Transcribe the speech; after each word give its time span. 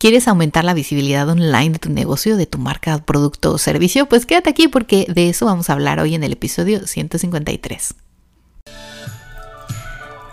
¿Quieres 0.00 0.28
aumentar 0.28 0.64
la 0.64 0.72
visibilidad 0.72 1.28
online 1.28 1.72
de 1.72 1.78
tu 1.78 1.90
negocio, 1.90 2.38
de 2.38 2.46
tu 2.46 2.56
marca, 2.56 3.04
producto 3.04 3.52
o 3.52 3.58
servicio? 3.58 4.06
Pues 4.06 4.24
quédate 4.24 4.48
aquí 4.48 4.66
porque 4.66 5.04
de 5.12 5.28
eso 5.28 5.44
vamos 5.44 5.68
a 5.68 5.74
hablar 5.74 6.00
hoy 6.00 6.14
en 6.14 6.24
el 6.24 6.32
episodio 6.32 6.86
153. 6.86 7.94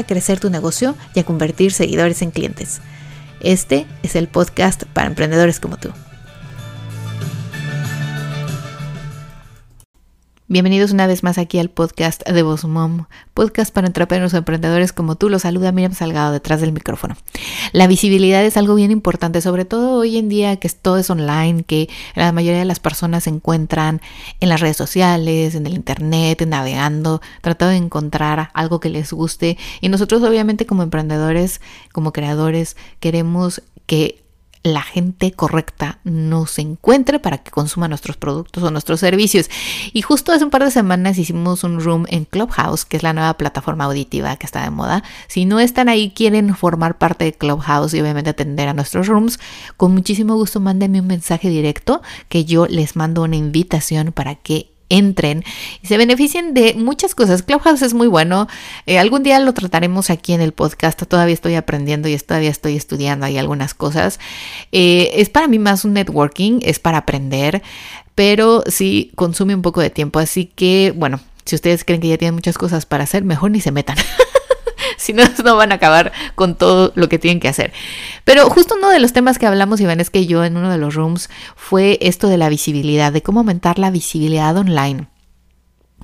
a 0.00 0.06
crecer 0.06 0.40
tu 0.40 0.50
negocio 0.50 0.96
y 1.14 1.20
a 1.20 1.24
convertir 1.24 1.72
seguidores 1.72 2.22
en 2.22 2.30
clientes. 2.30 2.80
Este 3.40 3.86
es 4.02 4.16
el 4.16 4.28
podcast 4.28 4.84
para 4.84 5.08
emprendedores 5.08 5.60
como 5.60 5.76
tú. 5.76 5.90
Bienvenidos 10.52 10.92
una 10.92 11.06
vez 11.06 11.22
más 11.22 11.38
aquí 11.38 11.58
al 11.58 11.70
podcast 11.70 12.28
de 12.28 12.42
Voz 12.42 12.66
Mom, 12.66 13.06
podcast 13.32 13.72
para 13.72 13.86
entrepreneurs 13.86 14.34
o 14.34 14.36
emprendedores 14.36 14.92
como 14.92 15.14
tú. 15.14 15.30
Los 15.30 15.40
saluda 15.40 15.72
Miriam 15.72 15.94
Salgado 15.94 16.30
detrás 16.30 16.60
del 16.60 16.72
micrófono. 16.72 17.16
La 17.72 17.86
visibilidad 17.86 18.44
es 18.44 18.58
algo 18.58 18.74
bien 18.74 18.90
importante, 18.90 19.40
sobre 19.40 19.64
todo 19.64 19.98
hoy 19.98 20.18
en 20.18 20.28
día 20.28 20.56
que 20.56 20.68
todo 20.68 20.98
es 20.98 21.08
online, 21.08 21.62
que 21.62 21.88
la 22.14 22.32
mayoría 22.32 22.58
de 22.58 22.66
las 22.66 22.80
personas 22.80 23.24
se 23.24 23.30
encuentran 23.30 24.02
en 24.40 24.50
las 24.50 24.60
redes 24.60 24.76
sociales, 24.76 25.54
en 25.54 25.66
el 25.66 25.72
internet, 25.72 26.44
navegando, 26.46 27.22
tratando 27.40 27.70
de 27.70 27.78
encontrar 27.78 28.50
algo 28.52 28.78
que 28.78 28.90
les 28.90 29.10
guste. 29.10 29.56
Y 29.80 29.88
nosotros 29.88 30.22
obviamente 30.22 30.66
como 30.66 30.82
emprendedores, 30.82 31.62
como 31.92 32.12
creadores, 32.12 32.76
queremos 33.00 33.62
que 33.86 34.21
la 34.62 34.82
gente 34.82 35.32
correcta 35.32 35.98
nos 36.04 36.58
encuentre 36.58 37.18
para 37.18 37.38
que 37.38 37.50
consuma 37.50 37.88
nuestros 37.88 38.16
productos 38.16 38.62
o 38.62 38.70
nuestros 38.70 39.00
servicios. 39.00 39.50
Y 39.92 40.02
justo 40.02 40.32
hace 40.32 40.44
un 40.44 40.50
par 40.50 40.64
de 40.64 40.70
semanas 40.70 41.18
hicimos 41.18 41.64
un 41.64 41.80
room 41.80 42.06
en 42.08 42.24
Clubhouse, 42.24 42.84
que 42.84 42.96
es 42.96 43.02
la 43.02 43.12
nueva 43.12 43.34
plataforma 43.34 43.84
auditiva 43.84 44.36
que 44.36 44.46
está 44.46 44.62
de 44.62 44.70
moda. 44.70 45.02
Si 45.28 45.44
no 45.44 45.60
están 45.60 45.88
ahí, 45.88 46.10
quieren 46.10 46.54
formar 46.54 46.98
parte 46.98 47.24
de 47.24 47.32
Clubhouse 47.32 47.94
y 47.94 48.00
obviamente 48.00 48.30
atender 48.30 48.68
a 48.68 48.74
nuestros 48.74 49.08
rooms, 49.08 49.40
con 49.76 49.92
muchísimo 49.92 50.34
gusto 50.36 50.60
mándenme 50.60 51.00
un 51.00 51.06
mensaje 51.08 51.48
directo 51.48 52.02
que 52.28 52.44
yo 52.44 52.66
les 52.66 52.96
mando 52.96 53.22
una 53.22 53.36
invitación 53.36 54.12
para 54.12 54.36
que 54.36 54.71
entren 54.92 55.42
y 55.82 55.86
se 55.86 55.96
beneficien 55.96 56.54
de 56.54 56.74
muchas 56.74 57.14
cosas. 57.14 57.42
Clubhouse 57.42 57.82
es 57.82 57.94
muy 57.94 58.06
bueno. 58.06 58.46
Eh, 58.86 58.98
algún 58.98 59.22
día 59.22 59.38
lo 59.40 59.54
trataremos 59.54 60.10
aquí 60.10 60.34
en 60.34 60.40
el 60.40 60.52
podcast. 60.52 61.02
Todavía 61.02 61.34
estoy 61.34 61.54
aprendiendo 61.54 62.08
y 62.08 62.16
todavía 62.18 62.50
estoy 62.50 62.76
estudiando 62.76 63.26
ahí 63.26 63.38
algunas 63.38 63.74
cosas. 63.74 64.20
Eh, 64.70 65.10
es 65.14 65.30
para 65.30 65.48
mí 65.48 65.58
más 65.58 65.84
un 65.84 65.94
networking, 65.94 66.60
es 66.62 66.78
para 66.78 66.98
aprender, 66.98 67.62
pero 68.14 68.62
sí 68.66 69.10
consume 69.14 69.54
un 69.54 69.62
poco 69.62 69.80
de 69.80 69.90
tiempo. 69.90 70.18
Así 70.18 70.44
que, 70.44 70.92
bueno, 70.94 71.20
si 71.44 71.54
ustedes 71.54 71.84
creen 71.84 72.00
que 72.00 72.08
ya 72.08 72.18
tienen 72.18 72.34
muchas 72.34 72.58
cosas 72.58 72.86
para 72.86 73.04
hacer, 73.04 73.24
mejor 73.24 73.50
ni 73.50 73.60
se 73.60 73.72
metan. 73.72 73.96
si 75.06 75.12
no, 75.12 75.24
no 75.44 75.56
van 75.56 75.72
a 75.72 75.76
acabar 75.76 76.12
con 76.34 76.54
todo 76.54 76.92
lo 76.94 77.08
que 77.08 77.18
tienen 77.18 77.40
que 77.40 77.48
hacer. 77.48 77.72
Pero 78.24 78.48
justo 78.48 78.76
uno 78.78 78.90
de 78.90 79.00
los 79.00 79.12
temas 79.12 79.38
que 79.38 79.46
hablamos, 79.46 79.80
Iván, 79.80 80.00
es 80.00 80.10
que 80.10 80.26
yo 80.26 80.44
en 80.44 80.56
uno 80.56 80.70
de 80.70 80.78
los 80.78 80.94
rooms 80.94 81.28
fue 81.56 81.98
esto 82.00 82.28
de 82.28 82.38
la 82.38 82.48
visibilidad, 82.48 83.12
de 83.12 83.22
cómo 83.22 83.40
aumentar 83.40 83.78
la 83.78 83.90
visibilidad 83.90 84.56
online. 84.56 85.08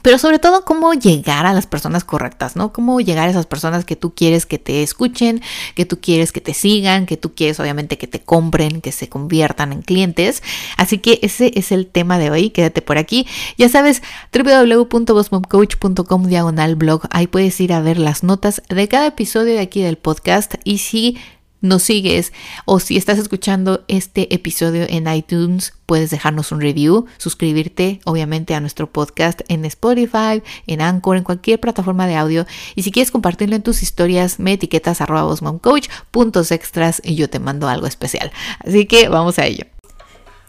Pero 0.02 0.18
sobre 0.18 0.38
todo 0.38 0.64
cómo 0.64 0.94
llegar 0.94 1.46
a 1.46 1.52
las 1.52 1.66
personas 1.66 2.04
correctas, 2.04 2.56
¿no? 2.56 2.72
Cómo 2.72 3.00
llegar 3.00 3.28
a 3.28 3.30
esas 3.30 3.46
personas 3.46 3.84
que 3.84 3.96
tú 3.96 4.14
quieres 4.14 4.46
que 4.46 4.58
te 4.58 4.82
escuchen, 4.82 5.42
que 5.74 5.84
tú 5.84 6.00
quieres 6.00 6.32
que 6.32 6.40
te 6.40 6.54
sigan, 6.54 7.06
que 7.06 7.16
tú 7.16 7.34
quieres 7.34 7.60
obviamente 7.60 7.98
que 7.98 8.06
te 8.06 8.20
compren, 8.20 8.80
que 8.80 8.92
se 8.92 9.08
conviertan 9.08 9.72
en 9.72 9.82
clientes. 9.82 10.42
Así 10.76 10.98
que 10.98 11.18
ese 11.22 11.52
es 11.54 11.72
el 11.72 11.86
tema 11.86 12.18
de 12.18 12.30
hoy, 12.30 12.50
quédate 12.50 12.82
por 12.82 12.98
aquí. 12.98 13.26
Ya 13.56 13.68
sabes, 13.68 14.02
www.bosmomcoach.com 14.32 16.26
diagonal 16.26 16.76
blog, 16.76 17.02
ahí 17.10 17.26
puedes 17.26 17.60
ir 17.60 17.72
a 17.72 17.80
ver 17.80 17.98
las 17.98 18.22
notas 18.22 18.62
de 18.68 18.88
cada 18.88 19.06
episodio 19.06 19.54
de 19.54 19.60
aquí 19.60 19.82
del 19.82 19.98
podcast 19.98 20.54
y 20.64 20.78
si 20.78 21.18
nos 21.60 21.82
sigues 21.82 22.32
o 22.64 22.80
si 22.80 22.96
estás 22.96 23.18
escuchando 23.18 23.84
este 23.88 24.34
episodio 24.34 24.86
en 24.88 25.12
iTunes, 25.12 25.74
puedes 25.86 26.10
dejarnos 26.10 26.52
un 26.52 26.60
review, 26.60 27.06
suscribirte 27.16 28.00
obviamente 28.04 28.54
a 28.54 28.60
nuestro 28.60 28.92
podcast 28.92 29.40
en 29.48 29.64
Spotify, 29.64 30.42
en 30.66 30.80
Anchor, 30.80 31.16
en 31.16 31.24
cualquier 31.24 31.60
plataforma 31.60 32.06
de 32.06 32.16
audio. 32.16 32.46
Y 32.74 32.82
si 32.82 32.90
quieres 32.90 33.10
compartirlo 33.10 33.56
en 33.56 33.62
tus 33.62 33.82
historias, 33.82 34.38
me 34.38 34.52
etiquetas 34.52 35.00
arroba 35.00 35.34
coach, 35.60 35.88
puntos 36.10 36.52
extras 36.52 37.00
y 37.04 37.14
yo 37.14 37.30
te 37.30 37.38
mando 37.38 37.68
algo 37.68 37.86
especial. 37.86 38.30
Así 38.60 38.86
que 38.86 39.08
vamos 39.08 39.38
a 39.38 39.46
ello. 39.46 39.64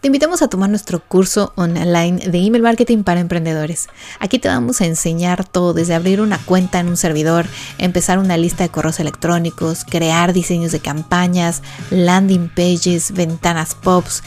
Te 0.00 0.06
invitamos 0.06 0.40
a 0.40 0.48
tomar 0.48 0.70
nuestro 0.70 1.00
curso 1.00 1.52
online 1.56 2.30
de 2.30 2.38
email 2.38 2.62
marketing 2.62 3.02
para 3.02 3.20
emprendedores. 3.20 3.88
Aquí 4.18 4.38
te 4.38 4.48
vamos 4.48 4.80
a 4.80 4.86
enseñar 4.86 5.44
todo, 5.44 5.74
desde 5.74 5.94
abrir 5.94 6.22
una 6.22 6.38
cuenta 6.38 6.80
en 6.80 6.88
un 6.88 6.96
servidor, 6.96 7.44
empezar 7.76 8.18
una 8.18 8.38
lista 8.38 8.62
de 8.62 8.70
correos 8.70 8.98
electrónicos, 8.98 9.84
crear 9.84 10.32
diseños 10.32 10.72
de 10.72 10.80
campañas, 10.80 11.60
landing 11.90 12.48
pages, 12.48 13.12
ventanas 13.12 13.74
pops, 13.74 14.22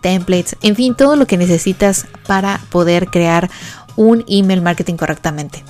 templates, 0.00 0.56
en 0.62 0.76
fin, 0.76 0.94
todo 0.94 1.14
lo 1.14 1.26
que 1.26 1.36
necesitas 1.36 2.06
para 2.26 2.62
poder 2.70 3.08
crear 3.08 3.50
un 3.96 4.24
email 4.28 4.62
marketing 4.62 4.94
correctamente. 4.94 5.62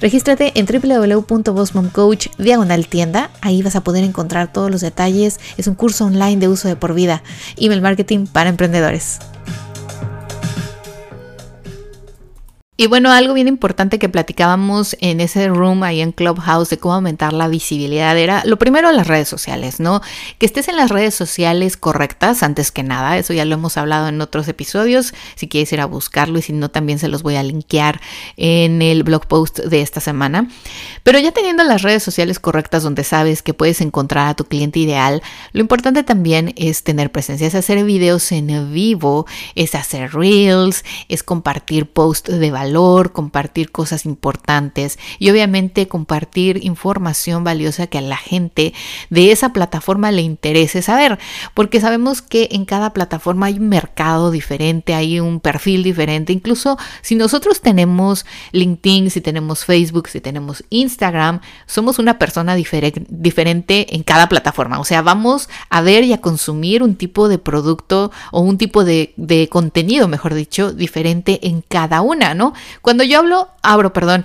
Regístrate 0.00 0.52
en 0.54 0.66
www.bossmomcoach 0.66 2.28
diagonal 2.38 2.86
tienda. 2.86 3.30
Ahí 3.40 3.62
vas 3.62 3.76
a 3.76 3.82
poder 3.82 4.04
encontrar 4.04 4.52
todos 4.52 4.70
los 4.70 4.80
detalles. 4.80 5.40
Es 5.56 5.66
un 5.66 5.74
curso 5.74 6.04
online 6.06 6.38
de 6.38 6.48
uso 6.48 6.68
de 6.68 6.76
por 6.76 6.94
vida. 6.94 7.22
Email 7.56 7.82
marketing 7.82 8.26
para 8.26 8.50
emprendedores. 8.50 9.18
Y 12.76 12.88
bueno, 12.88 13.12
algo 13.12 13.34
bien 13.34 13.46
importante 13.46 14.00
que 14.00 14.08
platicábamos 14.08 14.96
en 14.98 15.20
ese 15.20 15.46
room 15.46 15.84
ahí 15.84 16.00
en 16.00 16.10
Clubhouse 16.10 16.70
de 16.70 16.78
cómo 16.78 16.94
aumentar 16.94 17.32
la 17.32 17.46
visibilidad 17.46 18.18
era 18.18 18.42
lo 18.46 18.58
primero 18.58 18.90
las 18.90 19.06
redes 19.06 19.28
sociales, 19.28 19.78
¿no? 19.78 20.00
Que 20.40 20.46
estés 20.46 20.66
en 20.66 20.76
las 20.76 20.90
redes 20.90 21.14
sociales 21.14 21.76
correctas 21.76 22.42
antes 22.42 22.72
que 22.72 22.82
nada, 22.82 23.16
eso 23.16 23.32
ya 23.32 23.44
lo 23.44 23.54
hemos 23.54 23.76
hablado 23.76 24.08
en 24.08 24.20
otros 24.20 24.48
episodios, 24.48 25.14
si 25.36 25.46
quieres 25.46 25.72
ir 25.72 25.80
a 25.80 25.86
buscarlo 25.86 26.40
y 26.40 26.42
si 26.42 26.52
no 26.52 26.68
también 26.68 26.98
se 26.98 27.06
los 27.06 27.22
voy 27.22 27.36
a 27.36 27.44
linkear 27.44 28.00
en 28.36 28.82
el 28.82 29.04
blog 29.04 29.28
post 29.28 29.60
de 29.60 29.80
esta 29.80 30.00
semana. 30.00 30.48
Pero 31.04 31.20
ya 31.20 31.30
teniendo 31.30 31.62
las 31.62 31.82
redes 31.82 32.02
sociales 32.02 32.40
correctas 32.40 32.82
donde 32.82 33.04
sabes 33.04 33.42
que 33.42 33.54
puedes 33.54 33.82
encontrar 33.82 34.26
a 34.26 34.34
tu 34.34 34.46
cliente 34.46 34.80
ideal, 34.80 35.22
lo 35.52 35.60
importante 35.60 36.02
también 36.02 36.52
es 36.56 36.82
tener 36.82 37.12
presencia, 37.12 37.46
es 37.46 37.54
hacer 37.54 37.84
videos 37.84 38.32
en 38.32 38.72
vivo, 38.72 39.26
es 39.54 39.76
hacer 39.76 40.12
reels, 40.12 40.84
es 41.08 41.22
compartir 41.22 41.86
posts 41.86 42.36
de 42.36 42.50
valor 42.50 42.63
compartir 43.12 43.70
cosas 43.70 44.06
importantes 44.06 44.98
y 45.18 45.30
obviamente 45.30 45.88
compartir 45.88 46.64
información 46.64 47.44
valiosa 47.44 47.86
que 47.86 47.98
a 47.98 48.02
la 48.02 48.16
gente 48.16 48.72
de 49.10 49.32
esa 49.32 49.52
plataforma 49.52 50.10
le 50.12 50.22
interese 50.22 50.82
saber, 50.82 51.18
porque 51.54 51.80
sabemos 51.80 52.22
que 52.22 52.48
en 52.52 52.64
cada 52.64 52.92
plataforma 52.92 53.46
hay 53.46 53.58
un 53.58 53.68
mercado 53.68 54.30
diferente, 54.30 54.94
hay 54.94 55.20
un 55.20 55.40
perfil 55.40 55.82
diferente, 55.82 56.32
incluso 56.32 56.78
si 57.02 57.14
nosotros 57.14 57.60
tenemos 57.60 58.24
LinkedIn, 58.52 59.10
si 59.10 59.20
tenemos 59.20 59.64
Facebook, 59.64 60.08
si 60.08 60.20
tenemos 60.20 60.64
Instagram, 60.70 61.40
somos 61.66 61.98
una 61.98 62.18
persona 62.18 62.54
diferente 62.54 63.94
en 63.94 64.02
cada 64.02 64.28
plataforma, 64.28 64.78
o 64.78 64.84
sea, 64.84 65.02
vamos 65.02 65.48
a 65.68 65.80
ver 65.82 66.04
y 66.04 66.12
a 66.12 66.20
consumir 66.20 66.82
un 66.82 66.94
tipo 66.96 67.28
de 67.28 67.38
producto 67.38 68.10
o 68.32 68.40
un 68.40 68.58
tipo 68.58 68.84
de 68.84 69.48
contenido, 69.50 70.08
mejor 70.08 70.34
dicho, 70.34 70.72
diferente 70.72 71.48
en 71.48 71.62
cada 71.62 72.00
una, 72.00 72.34
¿no? 72.34 72.53
Cuando 72.82 73.04
yo 73.04 73.18
hablo, 73.18 73.48
abro, 73.62 73.92
perdón, 73.92 74.24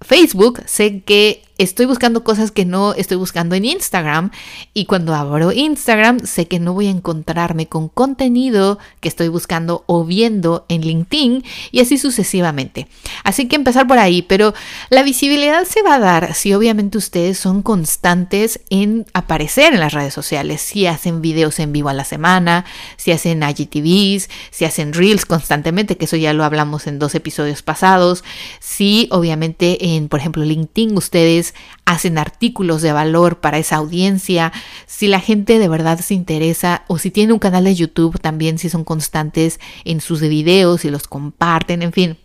Facebook, 0.00 0.62
sé 0.66 1.02
que 1.02 1.42
estoy 1.62 1.84
buscando 1.84 2.24
cosas 2.24 2.50
que 2.50 2.64
no 2.64 2.94
estoy 2.94 3.18
buscando 3.18 3.54
en 3.54 3.66
Instagram 3.66 4.30
y 4.72 4.86
cuando 4.86 5.14
abro 5.14 5.52
Instagram 5.52 6.20
sé 6.26 6.48
que 6.48 6.58
no 6.58 6.72
voy 6.72 6.86
a 6.86 6.90
encontrarme 6.90 7.66
con 7.66 7.88
contenido 7.88 8.78
que 9.00 9.08
estoy 9.08 9.28
buscando 9.28 9.84
o 9.86 10.06
viendo 10.06 10.64
en 10.68 10.80
LinkedIn 10.80 11.44
y 11.70 11.80
así 11.80 11.98
sucesivamente. 11.98 12.88
Así 13.24 13.46
que 13.46 13.56
empezar 13.56 13.86
por 13.86 13.98
ahí, 13.98 14.22
pero 14.22 14.54
la 14.88 15.02
visibilidad 15.02 15.64
se 15.64 15.82
va 15.82 15.96
a 15.96 16.00
dar 16.00 16.34
si 16.34 16.54
obviamente 16.54 16.96
ustedes 16.96 17.38
son 17.38 17.60
constantes 17.60 18.60
en 18.70 19.04
aparecer 19.12 19.74
en 19.74 19.80
las 19.80 19.92
redes 19.92 20.14
sociales, 20.14 20.62
si 20.62 20.86
hacen 20.86 21.20
videos 21.20 21.58
en 21.58 21.72
vivo 21.72 21.90
a 21.90 21.94
la 21.94 22.04
semana, 22.04 22.64
si 22.96 23.12
hacen 23.12 23.42
IGTVs, 23.42 24.30
si 24.50 24.64
hacen 24.64 24.94
reels 24.94 25.26
constantemente, 25.26 25.98
que 25.98 26.06
eso 26.06 26.16
ya 26.16 26.32
lo 26.32 26.44
hablamos 26.44 26.86
en 26.86 26.98
dos 26.98 27.14
episodios 27.14 27.60
pasados, 27.60 28.24
si 28.60 29.08
obviamente 29.10 29.94
en 29.94 30.08
por 30.08 30.20
ejemplo 30.20 30.42
LinkedIn 30.42 30.96
ustedes 30.96 31.49
hacen 31.84 32.18
artículos 32.18 32.82
de 32.82 32.92
valor 32.92 33.40
para 33.40 33.58
esa 33.58 33.76
audiencia, 33.76 34.52
si 34.86 35.08
la 35.08 35.20
gente 35.20 35.58
de 35.58 35.68
verdad 35.68 36.00
se 36.00 36.14
interesa 36.14 36.84
o 36.86 36.98
si 36.98 37.10
tienen 37.10 37.32
un 37.32 37.38
canal 37.38 37.64
de 37.64 37.74
YouTube 37.74 38.20
también, 38.20 38.58
si 38.58 38.68
son 38.68 38.84
constantes 38.84 39.60
en 39.84 40.00
sus 40.00 40.20
videos 40.20 40.84
y 40.84 40.90
los 40.90 41.06
comparten, 41.08 41.82
en 41.82 41.92
fin. 41.92 42.18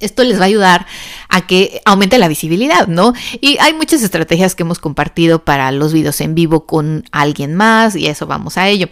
Esto 0.00 0.24
les 0.24 0.38
va 0.38 0.42
a 0.42 0.46
ayudar 0.46 0.86
a 1.28 1.46
que 1.46 1.80
aumente 1.84 2.18
la 2.18 2.28
visibilidad, 2.28 2.88
¿no? 2.88 3.14
Y 3.40 3.56
hay 3.58 3.72
muchas 3.74 4.02
estrategias 4.02 4.54
que 4.54 4.64
hemos 4.64 4.78
compartido 4.78 5.44
para 5.44 5.70
los 5.70 5.92
videos 5.92 6.20
en 6.20 6.34
vivo 6.34 6.66
con 6.66 7.04
alguien 7.12 7.54
más 7.54 7.96
y 7.96 8.08
eso 8.08 8.26
vamos 8.26 8.58
a 8.58 8.68
ello. 8.68 8.88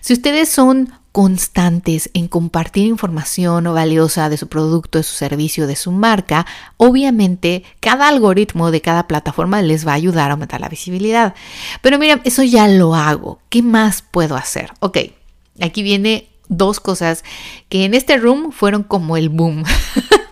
Si 0.00 0.14
ustedes 0.14 0.48
son 0.48 0.92
constantes 1.18 2.10
en 2.14 2.28
compartir 2.28 2.86
información 2.86 3.64
valiosa 3.64 4.28
de 4.28 4.36
su 4.36 4.46
producto, 4.46 4.98
de 4.98 5.02
su 5.02 5.16
servicio, 5.16 5.66
de 5.66 5.74
su 5.74 5.90
marca, 5.90 6.46
obviamente 6.76 7.64
cada 7.80 8.06
algoritmo 8.06 8.70
de 8.70 8.80
cada 8.80 9.08
plataforma 9.08 9.60
les 9.60 9.84
va 9.84 9.90
a 9.90 9.94
ayudar 9.96 10.30
a 10.30 10.34
aumentar 10.34 10.60
la 10.60 10.68
visibilidad. 10.68 11.34
Pero 11.82 11.98
mira, 11.98 12.20
eso 12.22 12.44
ya 12.44 12.68
lo 12.68 12.94
hago. 12.94 13.40
¿Qué 13.48 13.62
más 13.62 14.00
puedo 14.00 14.36
hacer? 14.36 14.70
Ok, 14.78 14.98
aquí 15.60 15.82
viene 15.82 16.28
dos 16.46 16.78
cosas 16.78 17.24
que 17.68 17.84
en 17.84 17.94
este 17.94 18.16
room 18.16 18.52
fueron 18.52 18.84
como 18.84 19.16
el 19.16 19.28
boom. 19.28 19.64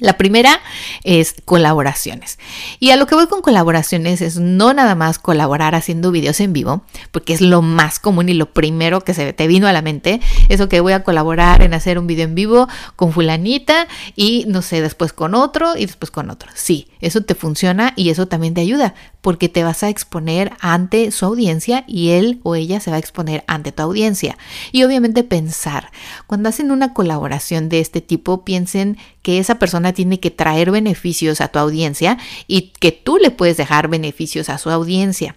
La 0.00 0.16
primera 0.16 0.60
es 1.04 1.34
colaboraciones. 1.44 2.38
Y 2.80 2.90
a 2.90 2.96
lo 2.96 3.06
que 3.06 3.14
voy 3.14 3.26
con 3.26 3.42
colaboraciones 3.42 4.22
es 4.22 4.38
no 4.38 4.72
nada 4.72 4.94
más 4.94 5.18
colaborar 5.18 5.74
haciendo 5.74 6.10
videos 6.10 6.40
en 6.40 6.52
vivo, 6.52 6.82
porque 7.12 7.34
es 7.34 7.40
lo 7.40 7.62
más 7.62 7.98
común 7.98 8.28
y 8.28 8.34
lo 8.34 8.52
primero 8.52 9.02
que 9.02 9.14
se 9.14 9.32
te 9.32 9.46
vino 9.46 9.66
a 9.68 9.72
la 9.72 9.82
mente. 9.82 10.20
Eso 10.48 10.68
que 10.68 10.80
voy 10.80 10.94
a 10.94 11.04
colaborar 11.04 11.62
en 11.62 11.74
hacer 11.74 11.98
un 11.98 12.06
video 12.06 12.24
en 12.24 12.34
vivo 12.34 12.68
con 12.96 13.12
fulanita 13.12 13.86
y 14.16 14.44
no 14.48 14.62
sé, 14.62 14.80
después 14.80 15.12
con 15.12 15.34
otro 15.34 15.76
y 15.76 15.86
después 15.86 16.10
con 16.10 16.30
otro. 16.30 16.50
Sí, 16.54 16.88
eso 17.00 17.22
te 17.22 17.34
funciona 17.34 17.92
y 17.96 18.10
eso 18.10 18.26
también 18.26 18.54
te 18.54 18.60
ayuda, 18.60 18.94
porque 19.20 19.48
te 19.48 19.64
vas 19.64 19.82
a 19.82 19.88
exponer 19.88 20.52
ante 20.60 21.10
su 21.10 21.26
audiencia 21.26 21.84
y 21.86 22.10
él 22.10 22.40
o 22.42 22.54
ella 22.54 22.80
se 22.80 22.90
va 22.90 22.96
a 22.96 23.00
exponer 23.00 23.44
ante 23.46 23.72
tu 23.72 23.82
audiencia. 23.82 24.36
Y 24.72 24.82
obviamente 24.84 25.24
pensar, 25.24 25.90
cuando 26.26 26.48
hacen 26.48 26.70
una 26.70 26.94
colaboración 26.94 27.68
de 27.68 27.80
este 27.80 28.00
tipo, 28.00 28.44
piensen 28.44 28.98
que 29.22 29.38
esa 29.38 29.58
persona 29.58 29.89
tiene 29.92 30.20
que 30.20 30.30
traer 30.30 30.70
beneficios 30.70 31.40
a 31.40 31.48
tu 31.48 31.58
audiencia 31.58 32.18
y 32.46 32.72
que 32.80 32.92
tú 32.92 33.18
le 33.18 33.30
puedes 33.30 33.56
dejar 33.56 33.88
beneficios 33.88 34.48
a 34.48 34.58
su 34.58 34.70
audiencia. 34.70 35.36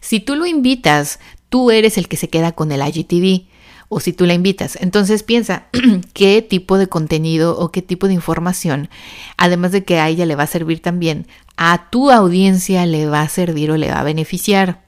Si 0.00 0.20
tú 0.20 0.36
lo 0.36 0.46
invitas, 0.46 1.18
tú 1.48 1.70
eres 1.70 1.98
el 1.98 2.08
que 2.08 2.16
se 2.16 2.28
queda 2.28 2.52
con 2.52 2.72
el 2.72 2.86
IGTV 2.86 3.46
o 3.88 4.00
si 4.00 4.12
tú 4.12 4.26
la 4.26 4.34
invitas. 4.34 4.76
Entonces 4.80 5.22
piensa 5.22 5.66
qué 6.12 6.42
tipo 6.42 6.78
de 6.78 6.88
contenido 6.88 7.58
o 7.58 7.70
qué 7.70 7.82
tipo 7.82 8.06
de 8.06 8.14
información, 8.14 8.88
además 9.36 9.72
de 9.72 9.84
que 9.84 9.98
a 9.98 10.08
ella 10.08 10.26
le 10.26 10.36
va 10.36 10.44
a 10.44 10.48
servir 10.48 10.80
también, 10.80 11.26
a 11.56 11.88
tu 11.90 12.10
audiencia 12.10 12.86
le 12.86 13.06
va 13.06 13.22
a 13.22 13.28
servir 13.28 13.70
o 13.70 13.76
le 13.76 13.90
va 13.90 14.00
a 14.00 14.04
beneficiar. 14.04 14.87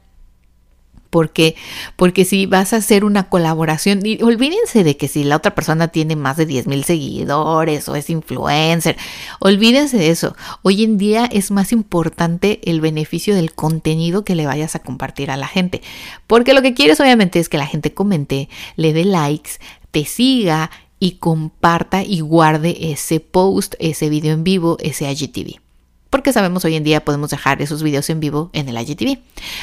Porque, 1.10 1.56
porque 1.96 2.24
si 2.24 2.46
vas 2.46 2.72
a 2.72 2.76
hacer 2.76 3.04
una 3.04 3.28
colaboración, 3.28 4.00
y 4.04 4.22
olvídense 4.22 4.84
de 4.84 4.96
que 4.96 5.08
si 5.08 5.24
la 5.24 5.36
otra 5.36 5.54
persona 5.54 5.88
tiene 5.88 6.16
más 6.16 6.36
de 6.36 6.46
10 6.46 6.68
mil 6.68 6.84
seguidores 6.84 7.88
o 7.88 7.96
es 7.96 8.08
influencer, 8.10 8.96
olvídense 9.40 9.98
de 9.98 10.10
eso. 10.10 10.36
Hoy 10.62 10.84
en 10.84 10.98
día 10.98 11.26
es 11.26 11.50
más 11.50 11.72
importante 11.72 12.60
el 12.64 12.80
beneficio 12.80 13.34
del 13.34 13.52
contenido 13.52 14.24
que 14.24 14.36
le 14.36 14.46
vayas 14.46 14.74
a 14.76 14.80
compartir 14.80 15.30
a 15.30 15.36
la 15.36 15.48
gente. 15.48 15.82
Porque 16.26 16.54
lo 16.54 16.62
que 16.62 16.74
quieres 16.74 17.00
obviamente 17.00 17.40
es 17.40 17.48
que 17.48 17.58
la 17.58 17.66
gente 17.66 17.92
comente, 17.92 18.48
le 18.76 18.92
dé 18.92 19.04
likes, 19.04 19.52
te 19.90 20.04
siga 20.04 20.70
y 21.00 21.12
comparta 21.12 22.02
y 22.04 22.20
guarde 22.20 22.92
ese 22.92 23.20
post, 23.20 23.74
ese 23.78 24.08
video 24.08 24.34
en 24.34 24.44
vivo, 24.44 24.76
ese 24.80 25.10
IGTV 25.10 25.69
porque 26.10 26.32
sabemos 26.32 26.64
hoy 26.64 26.74
en 26.74 26.84
día 26.84 27.04
podemos 27.04 27.30
dejar 27.30 27.62
esos 27.62 27.82
videos 27.82 28.10
en 28.10 28.20
vivo 28.20 28.50
en 28.52 28.68
el 28.68 28.76
IGTV. 28.76 29.18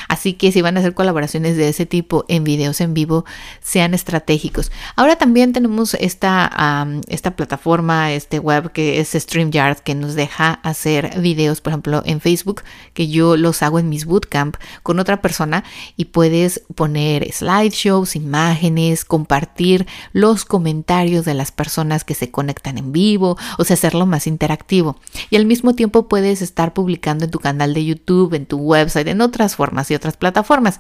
Así 0.08 0.34
que 0.34 0.52
si 0.52 0.62
van 0.62 0.78
a 0.78 0.80
hacer 0.80 0.94
colaboraciones 0.94 1.58
de 1.58 1.70
ese 1.70 1.86
tipo 1.86 2.26
en 2.30 2.46
videos 2.46 2.82
en 2.82 2.94
vivo, 2.94 3.26
sean 3.62 3.94
estratégicos. 3.94 4.72
Ahora 4.96 5.18
también 5.18 5.54
tenemos 5.54 5.94
esta, 5.96 6.88
esta 7.10 7.36
plataforma, 7.36 8.14
este 8.14 8.40
web 8.40 8.72
que 8.72 9.00
es 9.00 9.10
StreamYard, 9.12 9.80
que 9.80 9.94
nos 9.94 10.16
deja 10.16 10.54
hacer 10.64 11.20
videos, 11.20 11.62
por 11.62 11.72
ejemplo, 11.72 12.02
en 12.06 12.22
Facebook, 12.22 12.64
que 12.94 13.10
yo 13.10 13.36
los 13.36 13.62
hago 13.62 13.80
en 13.80 13.90
mis 13.90 14.06
bootcamp 14.06 14.56
con 14.84 15.00
otra 15.00 15.22
persona 15.22 15.64
y 15.98 16.06
puedes 16.06 16.64
poner 16.76 17.32
slideshows, 17.32 18.16
imágenes, 18.16 19.04
compartir 19.04 19.86
los 20.14 20.46
comentarios 20.46 21.26
de 21.26 21.34
las 21.34 21.52
personas 21.52 22.04
que 22.06 22.16
se 22.16 22.32
conectan 22.32 22.78
en 22.78 22.92
vivo, 22.94 23.38
o 23.58 23.64
sea, 23.66 23.74
hacerlo 23.74 24.06
más 24.06 24.28
interactivo. 24.28 24.98
Y 25.30 25.36
al 25.36 25.46
mismo 25.46 25.74
tiempo 25.76 26.08
puedes 26.08 26.37
estar 26.42 26.74
publicando 26.74 27.26
en 27.26 27.32
tu 27.32 27.40
canal 27.40 27.74
de 27.74 27.86
YouTube, 27.86 28.34
en 28.34 28.46
tu 28.46 28.58
website, 28.58 29.08
en 29.08 29.22
otras 29.22 29.56
formas 29.56 29.90
y 29.92 29.96
otras 29.96 30.18
plataformas. 30.18 30.80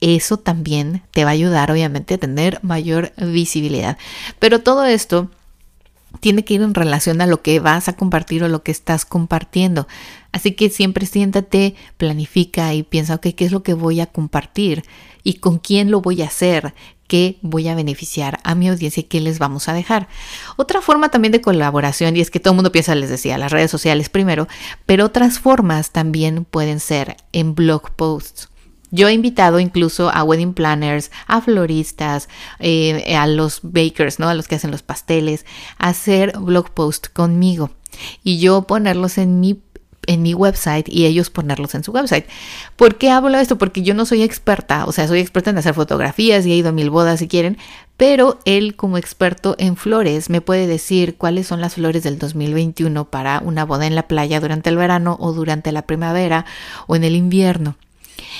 Eso 0.00 0.36
también 0.36 1.02
te 1.12 1.24
va 1.24 1.30
a 1.30 1.34
ayudar 1.34 1.70
obviamente 1.70 2.14
a 2.14 2.18
tener 2.18 2.58
mayor 2.62 3.12
visibilidad. 3.16 3.98
Pero 4.38 4.60
todo 4.60 4.84
esto 4.84 5.30
tiene 6.22 6.44
que 6.44 6.54
ir 6.54 6.62
en 6.62 6.72
relación 6.72 7.20
a 7.20 7.26
lo 7.26 7.42
que 7.42 7.58
vas 7.58 7.88
a 7.88 7.96
compartir 7.96 8.44
o 8.44 8.48
lo 8.48 8.62
que 8.62 8.70
estás 8.70 9.04
compartiendo. 9.04 9.88
Así 10.30 10.52
que 10.52 10.70
siempre 10.70 11.04
siéntate, 11.04 11.74
planifica 11.96 12.72
y 12.74 12.84
piensa, 12.84 13.18
¿qué 13.18 13.34
es 13.36 13.50
lo 13.50 13.64
que 13.64 13.74
voy 13.74 13.98
a 13.98 14.06
compartir? 14.06 14.84
¿Y 15.24 15.34
con 15.34 15.58
quién 15.58 15.90
lo 15.90 16.00
voy 16.00 16.22
a 16.22 16.26
hacer? 16.26 16.74
¿Qué 17.08 17.38
voy 17.42 17.66
a 17.66 17.74
beneficiar 17.74 18.38
a 18.44 18.54
mi 18.54 18.68
audiencia 18.68 19.00
y 19.00 19.04
qué 19.04 19.20
les 19.20 19.40
vamos 19.40 19.68
a 19.68 19.72
dejar? 19.72 20.06
Otra 20.56 20.80
forma 20.80 21.08
también 21.08 21.32
de 21.32 21.40
colaboración, 21.40 22.16
y 22.16 22.20
es 22.20 22.30
que 22.30 22.38
todo 22.38 22.52
el 22.52 22.56
mundo 22.56 22.70
piensa, 22.70 22.94
les 22.94 23.10
decía, 23.10 23.36
las 23.36 23.50
redes 23.50 23.72
sociales 23.72 24.08
primero, 24.08 24.46
pero 24.86 25.06
otras 25.06 25.40
formas 25.40 25.90
también 25.90 26.44
pueden 26.44 26.78
ser 26.78 27.16
en 27.32 27.56
blog 27.56 27.90
posts. 27.96 28.51
Yo 28.92 29.08
he 29.08 29.12
invitado 29.12 29.58
incluso 29.58 30.10
a 30.10 30.22
wedding 30.22 30.54
planners, 30.54 31.10
a 31.26 31.40
floristas, 31.40 32.28
eh, 32.60 33.16
a 33.16 33.26
los 33.26 33.60
bakers, 33.62 34.20
¿no? 34.20 34.28
A 34.28 34.34
los 34.34 34.46
que 34.46 34.54
hacen 34.54 34.70
los 34.70 34.82
pasteles, 34.82 35.44
a 35.78 35.88
hacer 35.88 36.38
blog 36.38 36.70
posts 36.70 37.08
conmigo 37.08 37.70
y 38.22 38.38
yo 38.38 38.62
ponerlos 38.62 39.18
en 39.18 39.40
mi 39.40 39.60
en 40.06 40.22
mi 40.22 40.34
website 40.34 40.88
y 40.88 41.06
ellos 41.06 41.30
ponerlos 41.30 41.76
en 41.76 41.84
su 41.84 41.92
website. 41.92 42.26
¿Por 42.74 42.96
qué 42.96 43.10
hablo 43.10 43.36
de 43.36 43.42
esto? 43.42 43.56
Porque 43.56 43.82
yo 43.82 43.94
no 43.94 44.04
soy 44.04 44.22
experta, 44.22 44.84
o 44.86 44.92
sea, 44.92 45.06
soy 45.06 45.20
experta 45.20 45.50
en 45.50 45.58
hacer 45.58 45.74
fotografías 45.74 46.44
y 46.44 46.52
he 46.52 46.56
ido 46.56 46.70
a 46.70 46.72
mil 46.72 46.90
bodas 46.90 47.20
si 47.20 47.28
quieren, 47.28 47.56
pero 47.96 48.40
él 48.44 48.74
como 48.74 48.98
experto 48.98 49.54
en 49.58 49.76
flores 49.76 50.28
me 50.28 50.40
puede 50.40 50.66
decir 50.66 51.16
cuáles 51.16 51.46
son 51.46 51.60
las 51.60 51.74
flores 51.74 52.02
del 52.02 52.18
2021 52.18 53.10
para 53.10 53.40
una 53.44 53.64
boda 53.64 53.86
en 53.86 53.94
la 53.94 54.08
playa 54.08 54.40
durante 54.40 54.70
el 54.70 54.76
verano 54.76 55.16
o 55.20 55.32
durante 55.32 55.70
la 55.70 55.82
primavera 55.82 56.46
o 56.88 56.96
en 56.96 57.04
el 57.04 57.14
invierno 57.14 57.76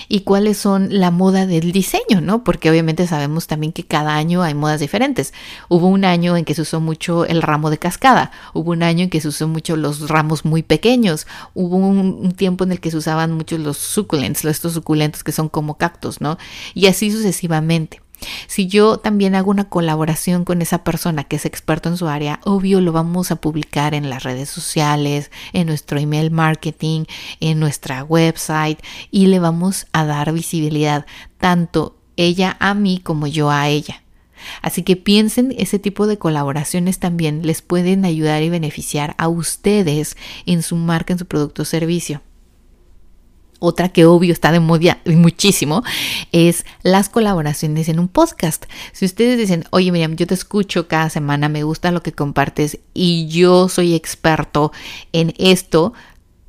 y 0.09 0.21
cuáles 0.21 0.59
son 0.59 0.89
la 0.91 1.11
moda 1.11 1.47
del 1.47 1.73
diseño, 1.73 2.21
¿no? 2.21 2.45
Porque 2.45 2.71
obviamente 2.71 3.07
sabemos 3.07 3.47
también 3.47 3.73
que 3.73 3.85
cada 3.85 4.15
año 4.17 4.43
hay 4.43 4.55
modas 4.55 4.81
diferentes. 4.81 5.33
Hubo 5.69 5.87
un 5.89 6.05
año 6.05 6.37
en 6.37 6.45
que 6.45 6.55
se 6.55 6.63
usó 6.63 6.81
mucho 6.81 7.25
el 7.25 7.43
ramo 7.43 7.71
de 7.71 7.79
cascada, 7.79 8.31
hubo 8.53 8.73
un 8.73 8.83
año 8.83 9.05
en 9.05 9.11
que 9.11 9.21
se 9.21 9.29
usó 9.29 9.49
mucho 9.49 9.77
los 9.77 10.09
ramos 10.09 10.45
muy 10.45 10.63
pequeños, 10.63 11.27
hubo 11.55 11.77
un, 11.77 12.33
tiempo 12.33 12.65
en 12.65 12.73
el 12.73 12.81
que 12.81 12.91
se 12.91 12.97
usaban 12.97 13.33
mucho 13.33 13.57
los 13.59 13.79
suculents, 13.79 14.45
estos 14.45 14.75
suculentos 14.75 15.25
que 15.25 15.33
son 15.33 15.49
como 15.49 15.79
cactus, 15.79 16.21
¿no? 16.21 16.39
Y 16.75 16.87
así 16.87 17.11
sucesivamente. 17.11 18.02
Si 18.47 18.67
yo 18.67 18.99
también 18.99 19.35
hago 19.35 19.51
una 19.51 19.69
colaboración 19.69 20.45
con 20.45 20.63
esa 20.63 20.85
persona 20.85 21.25
que 21.25 21.37
es 21.37 21.45
experto 21.45 21.89
en 21.89 21.97
su 21.97 22.09
área, 22.09 22.41
obvio 22.45 22.81
lo 22.81 22.93
vamos 22.93 23.31
a 23.31 23.37
publicar 23.37 23.95
en 23.95 24.11
las 24.11 24.23
redes 24.23 24.49
sociales, 24.49 25.31
en 25.53 25.67
nuestro 25.67 25.99
email 25.99 26.31
marketing, 26.31 27.05
en 27.41 27.61
nuestra 27.61 28.05
website 28.05 28.79
y 29.11 29.27
le 29.27 29.39
vamos 29.39 29.87
a 29.93 30.05
dar 30.05 30.33
visibilidad 30.33 31.07
tanto 31.39 31.97
ella 32.17 32.57
a 32.61 32.75
mí 32.75 33.01
como 33.03 33.27
yo 33.27 33.51
a 33.51 33.69
ella. 33.69 34.03
Así 34.61 34.83
que 34.83 34.97
piensen, 34.97 35.55
ese 35.57 35.79
tipo 35.79 36.07
de 36.07 36.19
colaboraciones 36.19 36.99
también 36.99 37.47
les 37.47 37.63
pueden 37.63 38.05
ayudar 38.05 38.43
y 38.43 38.51
beneficiar 38.51 39.15
a 39.19 39.29
ustedes 39.29 40.17
en 40.47 40.63
su 40.63 40.77
marca, 40.77 41.13
en 41.13 41.19
su 41.19 41.27
producto 41.27 41.63
o 41.63 41.65
servicio. 41.65 42.21
Otra 43.65 43.91
que 43.91 44.07
obvio 44.07 44.33
está 44.33 44.51
de 44.51 44.59
moda 44.59 44.99
muchísimo 45.07 45.85
es 46.33 46.67
las 46.83 47.09
colaboraciones 47.09 47.89
en 47.89 48.01
un 48.01 48.09
podcast. 48.09 48.65
Si 48.91 49.05
ustedes 49.05 49.39
dicen, 49.39 49.67
oye 49.71 49.93
Miriam, 49.93 50.17
yo 50.17 50.27
te 50.27 50.35
escucho 50.35 50.89
cada 50.89 51.09
semana, 51.11 51.49
me 51.49 51.63
gusta 51.63 51.93
lo 51.93 52.03
que 52.03 52.11
compartes 52.11 52.81
y 52.93 53.29
yo 53.29 53.69
soy 53.69 53.95
experto 53.95 54.73
en 55.13 55.33
esto, 55.39 55.93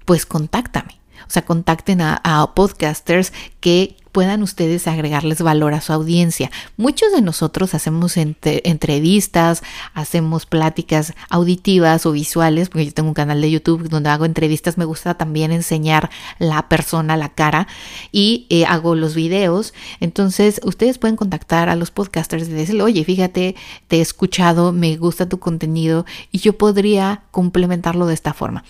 pues 0.06 0.26
contáctame. 0.26 1.00
O 1.28 1.30
sea, 1.30 1.46
contacten 1.46 2.02
a, 2.02 2.20
a 2.24 2.56
podcasters 2.56 3.32
que 3.60 3.96
puedan 4.14 4.44
ustedes 4.44 4.88
agregarles 4.88 5.42
valor 5.42 5.74
a 5.74 5.82
su 5.82 5.92
audiencia. 5.92 6.52
Muchos 6.78 7.12
de 7.12 7.22
nosotros 7.22 7.74
hacemos 7.74 8.16
entrevistas, 8.16 9.64
hacemos 9.94 10.46
pláticas 10.46 11.14
auditivas 11.30 12.06
o 12.06 12.12
visuales, 12.12 12.70
porque 12.70 12.86
yo 12.86 12.94
tengo 12.94 13.10
un 13.10 13.16
canal 13.16 13.42
de 13.42 13.52
YouTube 13.52 13.90
donde 13.90 14.12
hago 14.12 14.26
entrevistas, 14.26 14.78
me 14.78 14.86
gusta 14.86 15.16
también 15.16 15.52
enseñar 15.52 16.12
la 16.38 16.70
persona, 16.70 17.18
la 17.18 17.30
cara, 17.30 17.68
y 18.12 18.46
eh, 18.50 18.66
hago 18.66 18.96
los 18.96 19.16
videos. 19.16 19.74
Entonces, 20.00 20.62
ustedes 20.64 21.00
pueden 21.00 21.16
contactar 21.16 21.68
a 21.68 21.76
los 21.76 21.90
podcasters 21.90 22.48
y 22.48 22.52
decirle, 22.52 22.84
oye, 22.84 23.04
fíjate, 23.04 23.56
te 23.88 23.98
he 23.98 24.02
escuchado, 24.02 24.72
me 24.72 24.96
gusta 24.96 25.28
tu 25.28 25.40
contenido 25.40 26.06
y 26.32 26.38
yo 26.38 26.56
podría 26.56 27.24
complementarlo 27.32 28.06
de 28.06 28.14
esta 28.14 28.34
forma. 28.34 28.64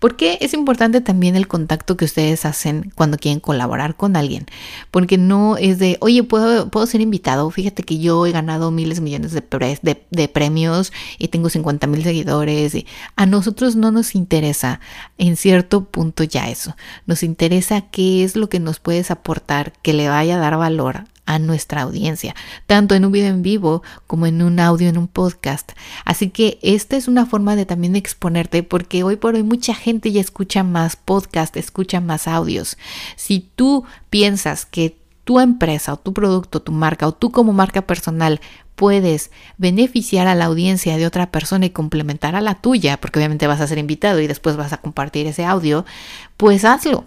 Porque 0.00 0.38
es 0.40 0.54
importante 0.54 1.00
también 1.00 1.36
el 1.36 1.46
contacto 1.46 1.96
que 1.96 2.04
ustedes 2.04 2.44
hacen 2.44 2.92
cuando 2.96 3.16
quieren 3.16 3.38
colaborar 3.38 3.94
con 3.94 4.16
alguien, 4.16 4.46
porque 4.90 5.18
no 5.18 5.56
es 5.56 5.78
de, 5.78 5.96
oye, 6.00 6.22
puedo, 6.22 6.68
puedo 6.70 6.86
ser 6.86 7.00
invitado, 7.00 7.50
fíjate 7.50 7.82
que 7.82 7.98
yo 7.98 8.26
he 8.26 8.32
ganado 8.32 8.70
miles, 8.70 9.00
millones 9.00 9.32
de, 9.32 10.02
de, 10.10 10.28
premios 10.28 10.92
y 11.18 11.28
tengo 11.28 11.48
50 11.48 11.86
mil 11.86 12.02
seguidores. 12.02 12.74
Y 12.74 12.86
a 13.16 13.26
nosotros 13.26 13.76
no 13.76 13.90
nos 13.90 14.14
interesa 14.14 14.80
en 15.18 15.36
cierto 15.36 15.84
punto 15.84 16.24
ya 16.24 16.48
eso, 16.48 16.76
nos 17.06 17.22
interesa 17.22 17.82
qué 17.82 18.24
es 18.24 18.36
lo 18.36 18.48
que 18.48 18.60
nos 18.60 18.80
puedes 18.80 19.10
aportar 19.10 19.72
que 19.82 19.92
le 19.92 20.08
vaya 20.08 20.36
a 20.36 20.38
dar 20.38 20.56
valor 20.56 21.04
a 21.28 21.38
nuestra 21.38 21.82
audiencia, 21.82 22.34
tanto 22.66 22.94
en 22.94 23.04
un 23.04 23.12
video 23.12 23.28
en 23.28 23.42
vivo 23.42 23.82
como 24.06 24.26
en 24.26 24.40
un 24.40 24.58
audio 24.58 24.88
en 24.88 24.96
un 24.96 25.08
podcast. 25.08 25.72
Así 26.06 26.30
que 26.30 26.58
esta 26.62 26.96
es 26.96 27.06
una 27.06 27.26
forma 27.26 27.54
de 27.54 27.66
también 27.66 27.96
exponerte 27.96 28.62
porque 28.62 29.02
hoy 29.02 29.16
por 29.16 29.34
hoy 29.34 29.42
mucha 29.42 29.74
gente 29.74 30.10
ya 30.10 30.22
escucha 30.22 30.62
más 30.62 30.96
podcast, 30.96 31.54
escucha 31.58 32.00
más 32.00 32.26
audios. 32.26 32.78
Si 33.16 33.40
tú 33.40 33.84
piensas 34.08 34.64
que 34.64 34.96
tu 35.24 35.38
empresa 35.38 35.92
o 35.92 35.98
tu 35.98 36.14
producto, 36.14 36.62
tu 36.62 36.72
marca 36.72 37.06
o 37.06 37.12
tú 37.12 37.30
como 37.30 37.52
marca 37.52 37.82
personal 37.82 38.40
puedes 38.74 39.30
beneficiar 39.58 40.28
a 40.28 40.34
la 40.34 40.46
audiencia 40.46 40.96
de 40.96 41.06
otra 41.06 41.30
persona 41.30 41.66
y 41.66 41.70
complementar 41.70 42.36
a 42.36 42.40
la 42.40 42.54
tuya, 42.54 42.96
porque 42.98 43.18
obviamente 43.18 43.46
vas 43.46 43.60
a 43.60 43.66
ser 43.66 43.76
invitado 43.76 44.20
y 44.20 44.26
después 44.26 44.56
vas 44.56 44.72
a 44.72 44.78
compartir 44.78 45.26
ese 45.26 45.44
audio, 45.44 45.84
pues 46.38 46.64
hazlo. 46.64 47.04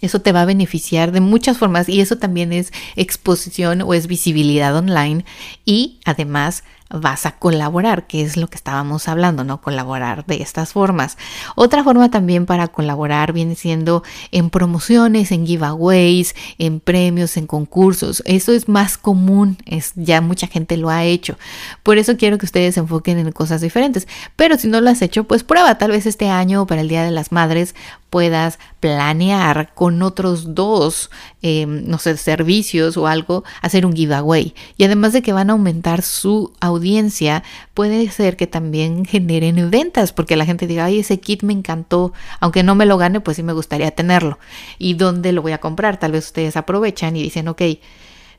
Eso 0.00 0.20
te 0.20 0.32
va 0.32 0.42
a 0.42 0.46
beneficiar 0.46 1.12
de 1.12 1.20
muchas 1.20 1.58
formas 1.58 1.88
y 1.88 2.00
eso 2.00 2.18
también 2.18 2.52
es 2.52 2.72
exposición 2.96 3.82
o 3.82 3.94
es 3.94 4.06
visibilidad 4.06 4.76
online 4.76 5.24
y 5.64 5.98
además 6.04 6.62
vas 6.90 7.26
a 7.26 7.32
colaborar, 7.32 8.06
que 8.06 8.22
es 8.22 8.36
lo 8.36 8.48
que 8.48 8.56
estábamos 8.56 9.08
hablando, 9.08 9.42
¿no? 9.42 9.60
Colaborar 9.60 10.24
de 10.26 10.42
estas 10.42 10.72
formas. 10.72 11.16
Otra 11.56 11.82
forma 11.82 12.10
también 12.10 12.46
para 12.46 12.68
colaborar 12.68 13.32
viene 13.32 13.56
siendo 13.56 14.04
en 14.30 14.50
promociones, 14.50 15.32
en 15.32 15.46
giveaways, 15.46 16.34
en 16.58 16.80
premios, 16.80 17.36
en 17.36 17.46
concursos. 17.46 18.22
Eso 18.26 18.52
es 18.52 18.68
más 18.68 18.96
común, 18.96 19.58
es 19.66 19.92
ya 19.96 20.20
mucha 20.20 20.46
gente 20.46 20.76
lo 20.76 20.90
ha 20.90 21.04
hecho. 21.04 21.36
Por 21.82 21.98
eso 21.98 22.16
quiero 22.16 22.38
que 22.38 22.46
ustedes 22.46 22.74
se 22.74 22.80
enfoquen 22.80 23.18
en 23.18 23.32
cosas 23.32 23.60
diferentes. 23.60 24.06
Pero 24.36 24.56
si 24.56 24.68
no 24.68 24.80
lo 24.80 24.90
has 24.90 25.02
hecho, 25.02 25.24
pues 25.24 25.42
prueba, 25.42 25.78
tal 25.78 25.90
vez 25.90 26.06
este 26.06 26.28
año 26.28 26.66
para 26.66 26.82
el 26.82 26.88
Día 26.88 27.02
de 27.02 27.10
las 27.10 27.32
Madres 27.32 27.74
puedas 28.14 28.60
planear 28.78 29.74
con 29.74 30.00
otros 30.00 30.54
dos, 30.54 31.10
em, 31.42 31.84
no 31.88 31.98
sé, 31.98 32.16
servicios 32.16 32.96
o 32.96 33.08
algo, 33.08 33.42
hacer 33.60 33.84
un 33.84 33.92
giveaway. 33.92 34.54
Y 34.76 34.84
además 34.84 35.12
de 35.12 35.20
que 35.20 35.32
van 35.32 35.50
a 35.50 35.54
aumentar 35.54 36.00
su 36.02 36.52
audiencia, 36.60 37.42
puede 37.74 38.08
ser 38.10 38.36
que 38.36 38.46
también 38.46 39.04
generen 39.04 39.68
ventas, 39.68 40.12
porque 40.12 40.36
la 40.36 40.46
gente 40.46 40.68
diga, 40.68 40.84
ay, 40.84 41.00
ese 41.00 41.18
kit 41.18 41.42
me 41.42 41.52
encantó, 41.52 42.12
aunque 42.38 42.62
no 42.62 42.76
me 42.76 42.86
lo 42.86 42.98
gane, 42.98 43.18
pues 43.18 43.36
sí 43.36 43.42
me 43.42 43.52
gustaría 43.52 43.90
tenerlo. 43.90 44.38
¿Y 44.78 44.94
dónde 44.94 45.32
lo 45.32 45.42
voy 45.42 45.50
a 45.50 45.58
comprar? 45.58 45.98
Tal 45.98 46.12
vez 46.12 46.26
ustedes 46.26 46.56
aprovechan 46.56 47.16
y 47.16 47.22
dicen, 47.24 47.48
ok, 47.48 47.62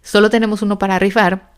solo 0.01 0.29
tenemos 0.29 0.62
uno 0.62 0.79
para 0.79 1.00
rifar, 1.00 1.51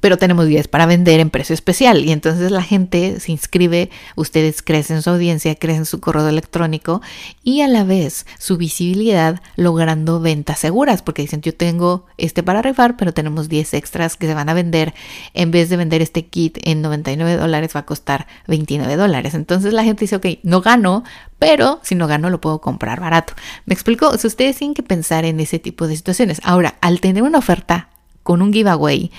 pero 0.00 0.18
tenemos 0.18 0.46
10 0.46 0.68
para 0.68 0.86
vender 0.86 1.20
en 1.20 1.30
precio 1.30 1.54
especial. 1.54 2.04
Y 2.04 2.12
entonces 2.12 2.50
la 2.50 2.62
gente 2.62 3.20
se 3.20 3.32
inscribe, 3.32 3.90
ustedes 4.16 4.62
crecen 4.62 5.02
su 5.02 5.10
audiencia, 5.10 5.54
crecen 5.54 5.86
su 5.86 6.00
correo 6.00 6.26
electrónico 6.28 7.00
y 7.44 7.60
a 7.60 7.68
la 7.68 7.84
vez 7.84 8.26
su 8.38 8.56
visibilidad 8.56 9.40
logrando 9.56 10.20
ventas 10.20 10.58
seguras, 10.58 11.02
porque 11.02 11.22
dicen 11.22 11.42
yo 11.42 11.54
tengo 11.54 12.06
este 12.16 12.42
para 12.42 12.62
rifar, 12.62 12.96
pero 12.96 13.12
tenemos 13.14 13.48
10 13.48 13.74
extras 13.74 14.16
que 14.16 14.26
se 14.26 14.34
van 14.34 14.48
a 14.48 14.54
vender. 14.54 14.94
En 15.34 15.50
vez 15.50 15.68
de 15.68 15.76
vender 15.76 16.02
este 16.02 16.26
kit 16.26 16.58
en 16.64 16.82
99 16.82 17.36
dólares, 17.36 17.72
va 17.74 17.80
a 17.80 17.86
costar 17.86 18.26
29 18.48 18.96
dólares. 18.96 19.34
Entonces 19.34 19.72
la 19.72 19.84
gente 19.84 20.04
dice, 20.04 20.16
ok, 20.16 20.26
no 20.42 20.60
gano, 20.60 21.04
pero 21.38 21.80
si 21.82 21.94
no 21.94 22.06
gano 22.06 22.30
lo 22.30 22.40
puedo 22.40 22.60
comprar 22.60 23.00
barato. 23.00 23.34
¿Me 23.66 23.74
explico? 23.74 24.16
Si 24.18 24.26
ustedes 24.26 24.56
tienen 24.56 24.74
que 24.74 24.82
pensar 24.82 25.24
en 25.24 25.40
ese 25.40 25.58
tipo 25.58 25.86
de 25.86 25.96
situaciones. 25.96 26.40
Ahora, 26.44 26.76
al 26.80 27.00
tener 27.00 27.22
una 27.22 27.38
oferta 27.38 27.88
con 28.22 28.42
un 28.42 28.52
giveaway, 28.52 29.10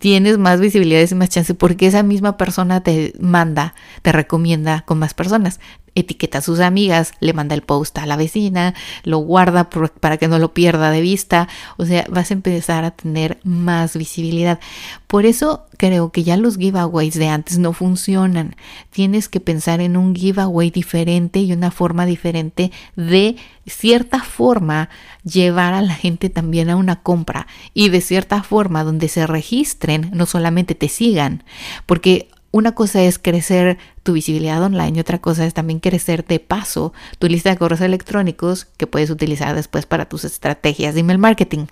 tienes 0.00 0.38
más 0.38 0.60
visibilidad 0.60 1.06
y 1.08 1.14
más 1.14 1.28
chance 1.28 1.52
porque 1.52 1.86
esa 1.86 2.02
misma 2.02 2.38
persona 2.38 2.82
te 2.82 3.12
manda, 3.20 3.74
te 4.00 4.12
recomienda 4.12 4.80
con 4.86 4.98
más 4.98 5.12
personas 5.12 5.60
etiqueta 5.94 6.38
a 6.38 6.42
sus 6.42 6.60
amigas, 6.60 7.12
le 7.20 7.32
manda 7.32 7.54
el 7.54 7.62
post 7.62 7.98
a 7.98 8.06
la 8.06 8.16
vecina, 8.16 8.74
lo 9.04 9.18
guarda 9.18 9.68
para 9.68 10.16
que 10.16 10.28
no 10.28 10.38
lo 10.38 10.54
pierda 10.54 10.90
de 10.90 11.00
vista, 11.00 11.48
o 11.76 11.84
sea, 11.84 12.06
vas 12.08 12.30
a 12.30 12.34
empezar 12.34 12.84
a 12.84 12.92
tener 12.92 13.38
más 13.44 13.96
visibilidad. 13.96 14.60
Por 15.06 15.26
eso 15.26 15.66
creo 15.76 16.12
que 16.12 16.22
ya 16.22 16.36
los 16.36 16.56
giveaways 16.56 17.14
de 17.14 17.28
antes 17.28 17.58
no 17.58 17.72
funcionan. 17.72 18.56
Tienes 18.90 19.28
que 19.28 19.40
pensar 19.40 19.80
en 19.80 19.96
un 19.96 20.14
giveaway 20.14 20.70
diferente 20.70 21.40
y 21.40 21.52
una 21.52 21.70
forma 21.70 22.06
diferente 22.06 22.70
de 22.96 23.36
cierta 23.66 24.20
forma 24.20 24.88
llevar 25.24 25.74
a 25.74 25.82
la 25.82 25.94
gente 25.94 26.30
también 26.30 26.70
a 26.70 26.76
una 26.76 27.02
compra 27.02 27.46
y 27.74 27.88
de 27.88 28.00
cierta 28.00 28.42
forma 28.42 28.84
donde 28.84 29.08
se 29.08 29.26
registren, 29.26 30.10
no 30.12 30.26
solamente 30.26 30.74
te 30.74 30.88
sigan, 30.88 31.44
porque 31.86 32.28
una 32.52 32.72
cosa 32.72 33.02
es 33.02 33.18
crecer 33.18 33.78
tu 34.02 34.14
visibilidad 34.14 34.62
online 34.62 34.96
y 34.96 35.00
otra 35.00 35.18
cosa 35.18 35.46
es 35.46 35.54
también 35.54 35.80
crecer 35.80 36.24
de 36.26 36.40
paso 36.40 36.92
tu 37.18 37.28
lista 37.28 37.50
de 37.50 37.56
correos 37.56 37.80
electrónicos 37.80 38.64
que 38.76 38.86
puedes 38.86 39.10
utilizar 39.10 39.54
después 39.54 39.86
para 39.86 40.08
tus 40.08 40.24
estrategias 40.24 40.94
de 40.94 41.00
email 41.00 41.18
marketing. 41.18 41.66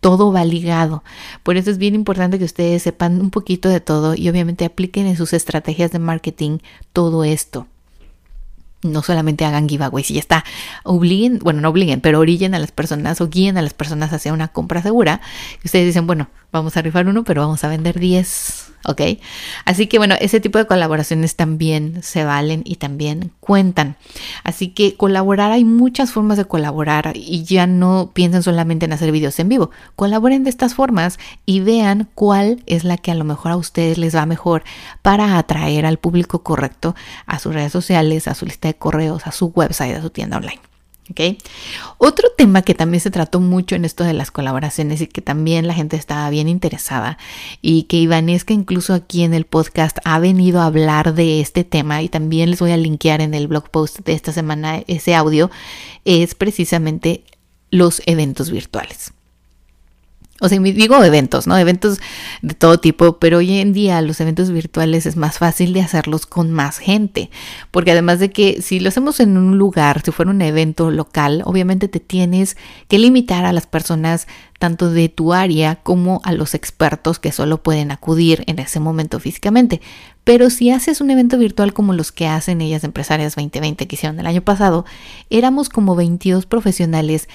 Todo 0.00 0.32
va 0.32 0.44
ligado. 0.44 1.04
Por 1.42 1.56
eso 1.56 1.70
es 1.70 1.78
bien 1.78 1.94
importante 1.94 2.38
que 2.38 2.44
ustedes 2.44 2.82
sepan 2.82 3.20
un 3.20 3.30
poquito 3.30 3.68
de 3.68 3.80
todo 3.80 4.14
y 4.14 4.28
obviamente 4.28 4.64
apliquen 4.64 5.06
en 5.06 5.16
sus 5.16 5.32
estrategias 5.32 5.90
de 5.92 5.98
marketing 5.98 6.58
todo 6.92 7.24
esto 7.24 7.66
no 8.82 9.02
solamente 9.02 9.44
hagan 9.44 9.68
giveaways 9.68 10.10
y 10.10 10.14
ya 10.14 10.20
está. 10.20 10.44
Obliguen, 10.84 11.38
bueno, 11.40 11.60
no 11.60 11.68
obliguen, 11.68 12.00
pero 12.00 12.18
orillen 12.18 12.54
a 12.54 12.58
las 12.58 12.72
personas 12.72 13.20
o 13.20 13.28
guíen 13.28 13.58
a 13.58 13.62
las 13.62 13.74
personas 13.74 14.12
hacia 14.12 14.32
una 14.32 14.48
compra 14.48 14.82
segura. 14.82 15.20
Ustedes 15.64 15.86
dicen, 15.86 16.06
bueno, 16.06 16.28
vamos 16.52 16.76
a 16.76 16.82
rifar 16.82 17.06
uno, 17.06 17.24
pero 17.24 17.42
vamos 17.42 17.62
a 17.64 17.68
vender 17.68 17.98
10. 17.98 18.59
¿Ok? 18.84 19.02
Así 19.64 19.86
que 19.86 19.98
bueno, 19.98 20.14
ese 20.20 20.40
tipo 20.40 20.58
de 20.58 20.66
colaboraciones 20.66 21.36
también 21.36 22.02
se 22.02 22.24
valen 22.24 22.62
y 22.64 22.76
también 22.76 23.32
cuentan. 23.40 23.96
Así 24.44 24.68
que 24.68 24.96
colaborar, 24.96 25.52
hay 25.52 25.64
muchas 25.64 26.12
formas 26.12 26.38
de 26.38 26.44
colaborar 26.44 27.12
y 27.14 27.44
ya 27.44 27.66
no 27.66 28.10
piensen 28.12 28.42
solamente 28.42 28.86
en 28.86 28.92
hacer 28.92 29.12
videos 29.12 29.38
en 29.38 29.48
vivo. 29.48 29.70
Colaboren 29.96 30.44
de 30.44 30.50
estas 30.50 30.74
formas 30.74 31.18
y 31.46 31.60
vean 31.60 32.08
cuál 32.14 32.62
es 32.66 32.84
la 32.84 32.96
que 32.96 33.10
a 33.10 33.14
lo 33.14 33.24
mejor 33.24 33.52
a 33.52 33.56
ustedes 33.56 33.98
les 33.98 34.14
va 34.14 34.26
mejor 34.26 34.62
para 35.02 35.38
atraer 35.38 35.86
al 35.86 35.98
público 35.98 36.42
correcto 36.42 36.94
a 37.26 37.38
sus 37.38 37.54
redes 37.54 37.72
sociales, 37.72 38.28
a 38.28 38.34
su 38.34 38.46
lista 38.46 38.68
de 38.68 38.74
correos, 38.74 39.26
a 39.26 39.32
su 39.32 39.46
website, 39.46 39.96
a 39.96 40.02
su 40.02 40.10
tienda 40.10 40.36
online. 40.36 40.69
Otro 41.98 42.28
tema 42.36 42.62
que 42.62 42.74
también 42.74 43.00
se 43.00 43.10
trató 43.10 43.40
mucho 43.40 43.74
en 43.74 43.84
esto 43.84 44.04
de 44.04 44.12
las 44.12 44.30
colaboraciones 44.30 45.00
y 45.00 45.06
que 45.06 45.20
también 45.20 45.66
la 45.66 45.74
gente 45.74 45.96
estaba 45.96 46.28
bien 46.30 46.48
interesada 46.48 47.18
y 47.62 47.84
que 47.84 47.98
Ivanesca 47.98 48.54
incluso 48.54 48.94
aquí 48.94 49.22
en 49.22 49.34
el 49.34 49.44
podcast 49.44 49.98
ha 50.04 50.18
venido 50.18 50.60
a 50.60 50.66
hablar 50.66 51.14
de 51.14 51.40
este 51.40 51.64
tema 51.64 52.02
y 52.02 52.08
también 52.08 52.50
les 52.50 52.60
voy 52.60 52.72
a 52.72 52.76
linkear 52.76 53.20
en 53.20 53.34
el 53.34 53.48
blog 53.48 53.70
post 53.70 54.00
de 54.00 54.12
esta 54.12 54.32
semana 54.32 54.82
ese 54.86 55.14
audio, 55.14 55.50
es 56.04 56.34
precisamente 56.34 57.24
los 57.70 58.02
eventos 58.06 58.50
virtuales. 58.50 59.12
O 60.40 60.48
sea, 60.48 60.58
digo 60.58 61.02
eventos, 61.04 61.46
¿no? 61.46 61.56
Eventos 61.56 62.00
de 62.42 62.54
todo 62.54 62.78
tipo, 62.78 63.18
pero 63.18 63.38
hoy 63.38 63.60
en 63.60 63.72
día 63.72 64.00
los 64.00 64.20
eventos 64.20 64.50
virtuales 64.50 65.06
es 65.06 65.16
más 65.16 65.38
fácil 65.38 65.72
de 65.72 65.82
hacerlos 65.82 66.26
con 66.26 66.50
más 66.50 66.78
gente, 66.78 67.30
porque 67.70 67.92
además 67.92 68.18
de 68.18 68.30
que 68.30 68.62
si 68.62 68.80
lo 68.80 68.88
hacemos 68.88 69.20
en 69.20 69.36
un 69.36 69.58
lugar, 69.58 70.02
si 70.04 70.10
fuera 70.10 70.30
un 70.30 70.42
evento 70.42 70.90
local, 70.90 71.42
obviamente 71.44 71.88
te 71.88 72.00
tienes 72.00 72.56
que 72.88 72.98
limitar 72.98 73.44
a 73.44 73.52
las 73.52 73.66
personas 73.66 74.26
tanto 74.60 74.90
de 74.90 75.08
tu 75.08 75.32
área 75.32 75.76
como 75.76 76.20
a 76.22 76.32
los 76.32 76.54
expertos 76.54 77.18
que 77.18 77.32
solo 77.32 77.62
pueden 77.62 77.90
acudir 77.90 78.44
en 78.46 78.58
ese 78.58 78.78
momento 78.78 79.18
físicamente. 79.18 79.80
Pero 80.24 80.50
si 80.50 80.70
haces 80.70 81.00
un 81.00 81.10
evento 81.10 81.38
virtual 81.38 81.72
como 81.72 81.92
los 81.92 82.12
que 82.12 82.26
hacen 82.26 82.60
ellas 82.60 82.84
empresarias 82.84 83.34
2020 83.34 83.86
que 83.86 83.96
hicieron 83.96 84.20
el 84.20 84.26
año 84.26 84.42
pasado, 84.42 84.84
éramos 85.30 85.68
como 85.68 85.96
22 85.96 86.46
profesionales 86.46 87.28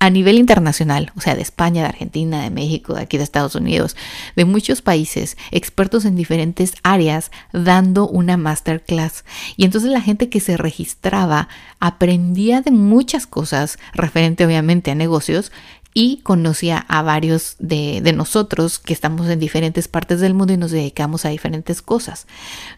a 0.00 0.10
nivel 0.10 0.38
internacional, 0.38 1.12
o 1.16 1.20
sea, 1.20 1.36
de 1.36 1.42
España, 1.42 1.82
de 1.82 1.88
Argentina, 1.88 2.42
de 2.42 2.50
México, 2.50 2.94
de 2.94 3.02
aquí 3.02 3.18
de 3.18 3.24
Estados 3.24 3.54
Unidos, 3.54 3.96
de 4.36 4.44
muchos 4.44 4.82
países, 4.82 5.36
expertos 5.52 6.04
en 6.04 6.16
diferentes 6.16 6.74
áreas, 6.82 7.30
dando 7.52 8.08
una 8.08 8.36
masterclass. 8.36 9.24
Y 9.56 9.64
entonces 9.64 9.90
la 9.90 10.00
gente 10.00 10.28
que 10.28 10.40
se 10.40 10.56
registraba 10.56 11.48
aprendía 11.80 12.60
de 12.60 12.72
muchas 12.72 13.26
cosas 13.26 13.78
referente 13.92 14.44
obviamente 14.44 14.90
a 14.90 14.94
negocios 14.94 15.52
y 15.94 16.18
conocía 16.18 16.78
a 16.88 17.02
varios 17.02 17.54
de, 17.60 18.02
nosotros 18.14 18.80
que 18.80 18.92
estamos 18.92 19.28
en 19.28 19.38
diferentes 19.38 19.86
partes 19.86 20.20
del 20.20 20.34
mundo 20.34 20.52
y 20.52 20.56
nos 20.56 20.72
dedicamos 20.72 21.24
a 21.24 21.28
diferentes 21.28 21.80
cosas. 21.80 22.26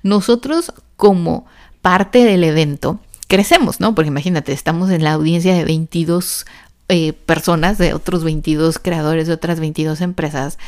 Nosotros 0.03 0.73
como 0.97 1.47
parte 1.81 2.25
del 2.25 2.45
evento 2.45 3.01
crecemos, 3.27 3.81
¿no? 3.81 3.95
Porque 3.95 4.09
imagínate, 4.09 4.53
estamos 4.53 4.91
en 4.91 5.03
la 5.03 5.15
audiencia 5.15 5.55
de 5.55 5.65
22 5.65 6.45
eh, 6.89 7.15
personas, 7.15 7.79
de 7.79 7.95
otros 7.95 8.23
22 8.23 8.79
creadores 8.79 9.27
de 9.27 9.33
otras 9.33 9.61
22 9.61 10.03
empresas 10.03 10.59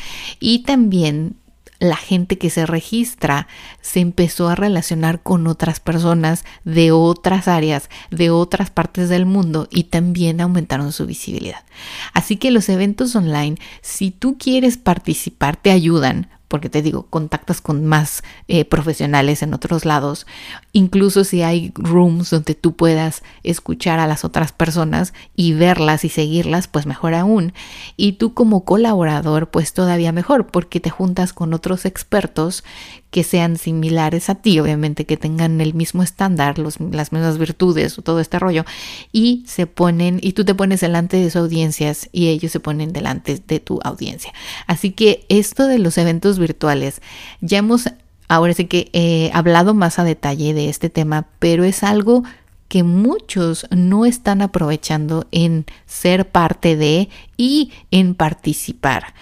y 0.41 0.61
también 0.65 1.37
la 1.81 1.97
gente 1.97 2.39
que 2.39 2.51
se 2.51 2.67
registra 2.67 3.47
se 3.81 4.01
empezó 4.01 4.49
a 4.49 4.55
relacionar 4.55 5.23
con 5.23 5.47
otras 5.47 5.81
personas 5.81 6.45
de 6.65 6.91
otras 6.93 7.49
áreas, 7.49 7.89
de 8.11 8.31
otras 8.31 8.71
partes 8.71 9.09
del 9.09 9.27
mundo 9.27 9.69
y 9.71 9.85
también 9.85 10.41
aumentaron 10.41 10.93
su 10.93 11.07
visibilidad. 11.07 11.65
Así 12.13 12.37
que 12.37 12.51
los 12.51 12.69
eventos 12.69 13.15
online, 13.15 13.57
si 13.81 14.11
tú 14.11 14.37
quieres 14.39 14.77
participar, 14.77 15.57
te 15.57 15.71
ayudan 15.71 16.29
porque 16.49 16.71
te 16.71 16.83
digo, 16.83 17.07
contactas 17.09 17.61
con 17.61 17.85
más 17.85 18.23
eh, 18.49 18.65
profesionales 18.65 19.43
en 19.43 19.55
otros 19.55 19.85
lados, 19.85 20.27
incluso 20.73 21.25
si 21.25 21.43
hay 21.43 21.73
rooms 21.75 22.31
donde 22.31 22.55
tú 22.55 22.75
puedas 22.75 23.23
escuchar 23.43 23.99
a 24.01 24.07
las 24.07 24.25
otras 24.25 24.53
personas 24.53 25.13
y 25.37 25.53
verlas 25.53 26.05
y 26.05 26.09
seguirlas, 26.09 26.67
pues 26.67 26.87
mejor 26.87 27.15
aún. 27.15 27.53
Y 27.97 28.13
tú 28.13 28.35
como 28.35 28.65
colaborador, 28.65 29.51
pues 29.51 29.73
todavía 29.75 30.13
mejor, 30.13 30.47
porque 30.47 30.81
te 30.81 30.91
juntas 30.91 31.33
con 31.33 31.55
otros 31.55 31.85
expertos 31.85 32.65
que 33.11 33.25
sean 33.25 33.57
similares 33.57 34.29
a 34.29 34.35
ti, 34.35 34.61
obviamente 34.61 35.07
que 35.07 35.17
tengan 35.17 35.61
el 35.61 35.75
mismo 35.75 36.03
estándar, 36.03 36.59
las 36.59 36.81
mismas 36.81 37.39
virtudes 37.39 37.99
o 37.99 38.03
todo 38.03 38.21
este 38.21 38.39
rollo, 38.39 38.65
y 39.13 39.45
se 39.47 39.67
ponen, 39.67 40.19
y 40.23 40.33
tú 40.33 40.45
te 40.45 40.55
pones 40.55 40.81
delante 40.81 41.17
de 41.17 41.31
sus 41.31 41.37
audiencias 41.37 42.09
y 42.13 42.29
ellos 42.29 42.53
se 42.53 42.61
ponen 42.61 42.93
delante 42.93 43.41
de 43.47 43.61
tu 43.61 43.81
audiencia. 43.83 44.33
Así 44.67 44.91
que 44.91 45.25
esto 45.29 45.67
de 45.67 45.79
los 45.79 45.97
eventos 45.97 46.39
virtuales, 46.39 47.01
ya 47.41 47.59
hemos 47.59 47.89
ahora 48.29 48.53
sí 48.53 48.67
que 48.67 48.91
he 48.93 49.31
hablado 49.33 49.75
más 49.75 49.99
a 49.99 50.05
detalle 50.05 50.53
de 50.55 50.69
este 50.69 50.91
tema, 50.91 51.27
pero 51.39 51.65
es 51.65 51.83
algo 51.83 52.25
que 52.69 52.83
muchos 52.83 53.67
no 53.71 54.05
están 54.05 54.43
aprovechando 54.43 55.27
en 55.33 55.65
ser 55.87 56.31
parte 56.31 56.77
de 56.77 57.09
y 57.39 57.73
en 57.91 58.15
participar. 58.15 59.15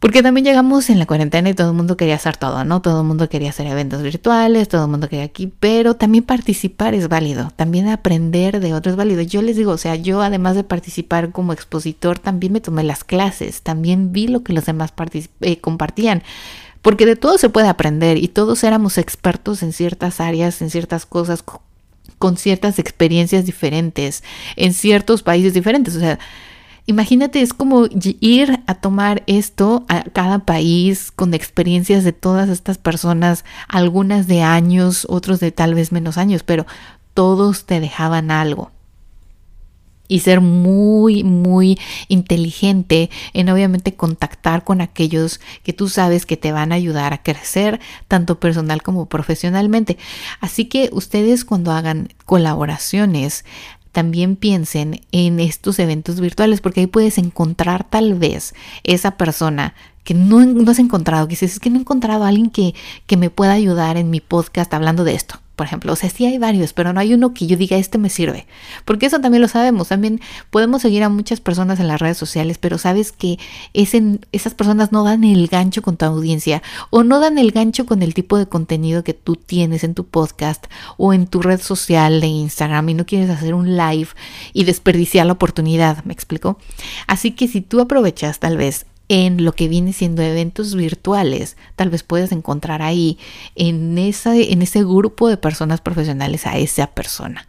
Porque 0.00 0.22
también 0.22 0.44
llegamos 0.44 0.90
en 0.90 1.00
la 1.00 1.06
cuarentena 1.06 1.50
y 1.50 1.54
todo 1.54 1.70
el 1.70 1.76
mundo 1.76 1.96
quería 1.96 2.14
hacer 2.14 2.36
todo, 2.36 2.64
¿no? 2.64 2.80
Todo 2.80 3.00
el 3.00 3.06
mundo 3.06 3.28
quería 3.28 3.50
hacer 3.50 3.66
eventos 3.66 4.00
virtuales, 4.02 4.68
todo 4.68 4.84
el 4.84 4.90
mundo 4.90 5.08
quería 5.08 5.24
aquí, 5.24 5.52
pero 5.58 5.94
también 5.94 6.22
participar 6.22 6.94
es 6.94 7.08
válido, 7.08 7.50
también 7.56 7.88
aprender 7.88 8.60
de 8.60 8.74
otros 8.74 8.92
es 8.92 8.96
válido. 8.96 9.22
Yo 9.22 9.42
les 9.42 9.56
digo, 9.56 9.72
o 9.72 9.78
sea, 9.78 9.96
yo 9.96 10.22
además 10.22 10.54
de 10.54 10.62
participar 10.62 11.32
como 11.32 11.52
expositor, 11.52 12.20
también 12.20 12.52
me 12.52 12.60
tomé 12.60 12.84
las 12.84 13.02
clases, 13.02 13.62
también 13.62 14.12
vi 14.12 14.28
lo 14.28 14.44
que 14.44 14.52
los 14.52 14.66
demás 14.66 14.92
eh, 15.40 15.58
compartían. 15.60 16.22
Porque 16.80 17.04
de 17.04 17.16
todo 17.16 17.36
se 17.36 17.48
puede 17.48 17.66
aprender 17.66 18.18
y 18.18 18.28
todos 18.28 18.62
éramos 18.62 18.98
expertos 18.98 19.64
en 19.64 19.72
ciertas 19.72 20.20
áreas, 20.20 20.62
en 20.62 20.70
ciertas 20.70 21.06
cosas, 21.06 21.42
con 22.18 22.36
ciertas 22.36 22.78
experiencias 22.78 23.46
diferentes, 23.46 24.22
en 24.54 24.72
ciertos 24.72 25.24
países 25.24 25.54
diferentes. 25.54 25.96
O 25.96 26.00
sea, 26.00 26.20
Imagínate, 26.88 27.42
es 27.42 27.52
como 27.52 27.86
ir 28.02 28.60
a 28.66 28.74
tomar 28.74 29.22
esto 29.26 29.84
a 29.88 30.04
cada 30.04 30.38
país 30.38 31.12
con 31.14 31.34
experiencias 31.34 32.02
de 32.02 32.14
todas 32.14 32.48
estas 32.48 32.78
personas, 32.78 33.44
algunas 33.68 34.26
de 34.26 34.40
años, 34.40 35.06
otros 35.10 35.38
de 35.38 35.52
tal 35.52 35.74
vez 35.74 35.92
menos 35.92 36.16
años, 36.16 36.44
pero 36.44 36.64
todos 37.12 37.66
te 37.66 37.80
dejaban 37.80 38.30
algo. 38.30 38.70
Y 40.10 40.20
ser 40.20 40.40
muy, 40.40 41.24
muy 41.24 41.78
inteligente 42.08 43.10
en 43.34 43.50
obviamente 43.50 43.92
contactar 43.92 44.64
con 44.64 44.80
aquellos 44.80 45.40
que 45.62 45.74
tú 45.74 45.90
sabes 45.90 46.24
que 46.24 46.38
te 46.38 46.52
van 46.52 46.72
a 46.72 46.76
ayudar 46.76 47.12
a 47.12 47.22
crecer, 47.22 47.80
tanto 48.08 48.40
personal 48.40 48.82
como 48.82 49.10
profesionalmente. 49.10 49.98
Así 50.40 50.64
que 50.64 50.88
ustedes 50.92 51.44
cuando 51.44 51.70
hagan 51.70 52.08
colaboraciones, 52.24 53.44
también 53.92 54.36
piensen 54.36 55.00
en 55.12 55.40
estos 55.40 55.78
eventos 55.78 56.20
virtuales, 56.20 56.60
porque 56.60 56.80
ahí 56.80 56.86
puedes 56.86 57.18
encontrar 57.18 57.88
tal 57.88 58.14
vez 58.14 58.54
esa 58.84 59.12
persona 59.12 59.74
que 60.04 60.14
no, 60.14 60.44
no 60.44 60.70
has 60.70 60.78
encontrado, 60.78 61.26
que 61.26 61.32
dices, 61.32 61.54
es 61.54 61.60
que 61.60 61.70
no 61.70 61.76
he 61.76 61.80
encontrado 61.80 62.24
a 62.24 62.28
alguien 62.28 62.50
que, 62.50 62.74
que 63.06 63.16
me 63.16 63.30
pueda 63.30 63.52
ayudar 63.52 63.96
en 63.96 64.10
mi 64.10 64.20
podcast 64.20 64.72
hablando 64.72 65.04
de 65.04 65.14
esto 65.14 65.40
por 65.58 65.66
ejemplo. 65.66 65.92
O 65.92 65.96
sea, 65.96 66.08
sí 66.08 66.24
hay 66.24 66.38
varios, 66.38 66.72
pero 66.72 66.92
no 66.92 67.00
hay 67.00 67.12
uno 67.12 67.34
que 67.34 67.48
yo 67.48 67.56
diga, 67.56 67.76
este 67.76 67.98
me 67.98 68.10
sirve. 68.10 68.46
Porque 68.84 69.06
eso 69.06 69.20
también 69.20 69.42
lo 69.42 69.48
sabemos. 69.48 69.88
También 69.88 70.20
podemos 70.50 70.82
seguir 70.82 71.02
a 71.02 71.08
muchas 71.08 71.40
personas 71.40 71.80
en 71.80 71.88
las 71.88 72.00
redes 72.00 72.16
sociales, 72.16 72.58
pero 72.58 72.78
sabes 72.78 73.10
que 73.10 73.40
esas 73.74 74.54
personas 74.54 74.92
no 74.92 75.02
dan 75.02 75.24
el 75.24 75.48
gancho 75.48 75.82
con 75.82 75.96
tu 75.96 76.04
audiencia 76.04 76.62
o 76.90 77.02
no 77.02 77.18
dan 77.18 77.38
el 77.38 77.50
gancho 77.50 77.86
con 77.86 78.04
el 78.04 78.14
tipo 78.14 78.38
de 78.38 78.46
contenido 78.46 79.02
que 79.02 79.14
tú 79.14 79.34
tienes 79.34 79.82
en 79.82 79.94
tu 79.94 80.06
podcast 80.06 80.66
o 80.96 81.12
en 81.12 81.26
tu 81.26 81.42
red 81.42 81.60
social 81.60 82.20
de 82.20 82.28
Instagram 82.28 82.90
y 82.90 82.94
no 82.94 83.04
quieres 83.04 83.28
hacer 83.28 83.52
un 83.52 83.76
live 83.76 84.10
y 84.52 84.62
desperdiciar 84.62 85.26
la 85.26 85.32
oportunidad. 85.32 86.04
¿Me 86.04 86.12
explico? 86.12 86.58
Así 87.08 87.32
que 87.32 87.48
si 87.48 87.62
tú 87.62 87.80
aprovechas 87.80 88.38
tal 88.38 88.56
vez 88.56 88.86
en 89.08 89.44
lo 89.44 89.52
que 89.52 89.68
viene 89.68 89.92
siendo 89.92 90.22
eventos 90.22 90.74
virtuales, 90.74 91.56
tal 91.76 91.90
vez 91.90 92.02
puedes 92.02 92.32
encontrar 92.32 92.82
ahí 92.82 93.18
en, 93.54 93.96
esa, 93.98 94.36
en 94.36 94.62
ese 94.62 94.80
grupo 94.80 95.28
de 95.28 95.36
personas 95.36 95.80
profesionales 95.80 96.46
a 96.46 96.58
esa 96.58 96.88
persona. 96.88 97.46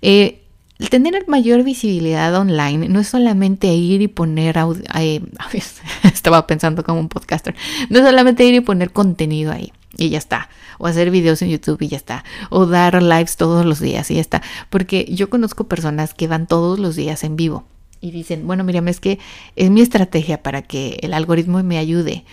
Eh, 0.00 0.42
tener 0.90 1.26
mayor 1.28 1.64
visibilidad 1.64 2.34
online 2.34 2.88
no 2.88 3.00
es 3.00 3.08
solamente 3.08 3.66
ir 3.68 4.00
y 4.00 4.08
poner, 4.08 4.56
eh, 4.98 5.20
estaba 6.04 6.46
pensando 6.46 6.84
como 6.84 7.00
un 7.00 7.08
podcaster, 7.08 7.54
no 7.90 7.98
es 7.98 8.04
solamente 8.04 8.44
ir 8.44 8.54
y 8.54 8.60
poner 8.60 8.92
contenido 8.92 9.52
ahí 9.52 9.72
y 9.96 10.10
ya 10.10 10.18
está, 10.18 10.48
o 10.78 10.86
hacer 10.86 11.10
videos 11.10 11.42
en 11.42 11.50
YouTube 11.50 11.82
y 11.82 11.88
ya 11.88 11.96
está, 11.96 12.24
o 12.50 12.66
dar 12.66 13.02
lives 13.02 13.36
todos 13.36 13.66
los 13.66 13.80
días 13.80 14.10
y 14.10 14.14
ya 14.14 14.20
está, 14.20 14.42
porque 14.70 15.06
yo 15.10 15.28
conozco 15.28 15.64
personas 15.64 16.14
que 16.14 16.28
van 16.28 16.46
todos 16.46 16.78
los 16.78 16.96
días 16.96 17.24
en 17.24 17.36
vivo 17.36 17.64
y 18.00 18.10
dicen, 18.10 18.46
bueno, 18.46 18.64
Miriam, 18.64 18.88
es 18.88 19.00
que 19.00 19.18
es 19.56 19.70
mi 19.70 19.80
estrategia 19.80 20.42
para 20.42 20.62
que 20.62 20.98
el 21.02 21.14
algoritmo 21.14 21.62
me 21.62 21.78
ayude. 21.78 22.24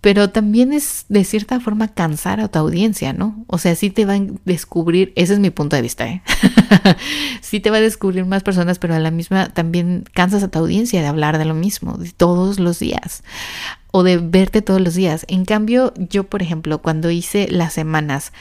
Pero 0.00 0.30
también 0.30 0.72
es 0.72 1.04
de 1.08 1.22
cierta 1.22 1.60
forma 1.60 1.86
cansar 1.86 2.40
a 2.40 2.48
tu 2.48 2.58
audiencia, 2.58 3.12
¿no? 3.12 3.44
O 3.46 3.58
sea, 3.58 3.76
sí 3.76 3.88
te 3.88 4.04
van 4.04 4.30
a 4.36 4.40
descubrir, 4.44 5.12
ese 5.14 5.34
es 5.34 5.38
mi 5.38 5.50
punto 5.50 5.76
de 5.76 5.82
vista, 5.82 6.08
¿eh? 6.08 6.22
sí 7.40 7.60
te 7.60 7.70
va 7.70 7.76
a 7.76 7.80
descubrir 7.80 8.24
más 8.24 8.42
personas, 8.42 8.80
pero 8.80 8.94
a 8.94 8.98
la 8.98 9.12
misma 9.12 9.50
también 9.50 10.04
cansas 10.12 10.42
a 10.42 10.50
tu 10.50 10.58
audiencia 10.58 11.00
de 11.00 11.06
hablar 11.06 11.38
de 11.38 11.44
lo 11.44 11.54
mismo, 11.54 11.96
todos 12.16 12.58
los 12.58 12.80
días 12.80 13.22
o 13.92 14.02
de 14.02 14.16
verte 14.18 14.62
todos 14.62 14.80
los 14.80 14.94
días. 14.94 15.24
En 15.28 15.44
cambio, 15.44 15.92
yo, 15.96 16.24
por 16.24 16.42
ejemplo, 16.42 16.78
cuando 16.78 17.10
hice 17.10 17.46
las 17.50 17.74
semanas 17.74 18.32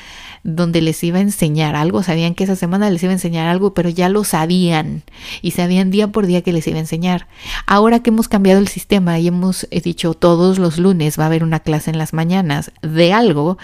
donde 0.43 0.81
les 0.81 1.03
iba 1.03 1.19
a 1.19 1.21
enseñar 1.21 1.75
algo, 1.75 2.01
sabían 2.01 2.33
que 2.33 2.45
esa 2.45 2.55
semana 2.55 2.89
les 2.89 3.03
iba 3.03 3.11
a 3.11 3.13
enseñar 3.13 3.47
algo, 3.47 3.73
pero 3.73 3.89
ya 3.89 4.09
lo 4.09 4.23
sabían 4.23 5.03
y 5.41 5.51
sabían 5.51 5.91
día 5.91 6.07
por 6.07 6.25
día 6.25 6.41
que 6.41 6.53
les 6.53 6.65
iba 6.67 6.77
a 6.77 6.81
enseñar. 6.81 7.27
Ahora 7.67 7.99
que 7.99 8.09
hemos 8.09 8.27
cambiado 8.27 8.59
el 8.59 8.69
sistema 8.69 9.19
y 9.19 9.27
hemos 9.27 9.67
dicho 9.83 10.13
todos 10.13 10.57
los 10.57 10.79
lunes 10.79 11.19
va 11.19 11.23
a 11.23 11.27
haber 11.27 11.43
una 11.43 11.59
clase 11.59 11.91
en 11.91 11.97
las 11.97 12.13
mañanas 12.13 12.71
de 12.81 13.13
algo, 13.13 13.57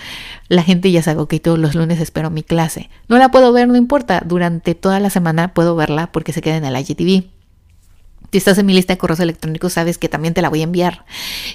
la 0.49 0.63
gente 0.63 0.91
ya 0.91 1.01
sabe, 1.01 1.25
que 1.27 1.39
todos 1.39 1.57
los 1.57 1.73
lunes 1.73 1.99
espero 1.99 2.29
mi 2.29 2.43
clase. 2.43 2.89
No 3.07 3.17
la 3.17 3.31
puedo 3.31 3.53
ver, 3.53 3.67
no 3.69 3.77
importa, 3.77 4.21
durante 4.25 4.75
toda 4.75 4.99
la 4.99 5.09
semana 5.09 5.53
puedo 5.53 5.75
verla 5.75 6.11
porque 6.11 6.33
se 6.33 6.41
queda 6.41 6.57
en 6.57 6.65
el 6.65 6.77
IGTV. 6.77 7.36
Si 8.31 8.39
estás 8.39 8.57
en 8.57 8.65
mi 8.65 8.73
lista 8.73 8.93
de 8.93 8.97
correos 8.97 9.21
electrónicos, 9.21 9.73
sabes 9.73 9.97
que 9.97 10.09
también 10.09 10.33
te 10.33 10.41
la 10.41 10.49
voy 10.49 10.59
a 10.59 10.65
enviar. 10.65 11.05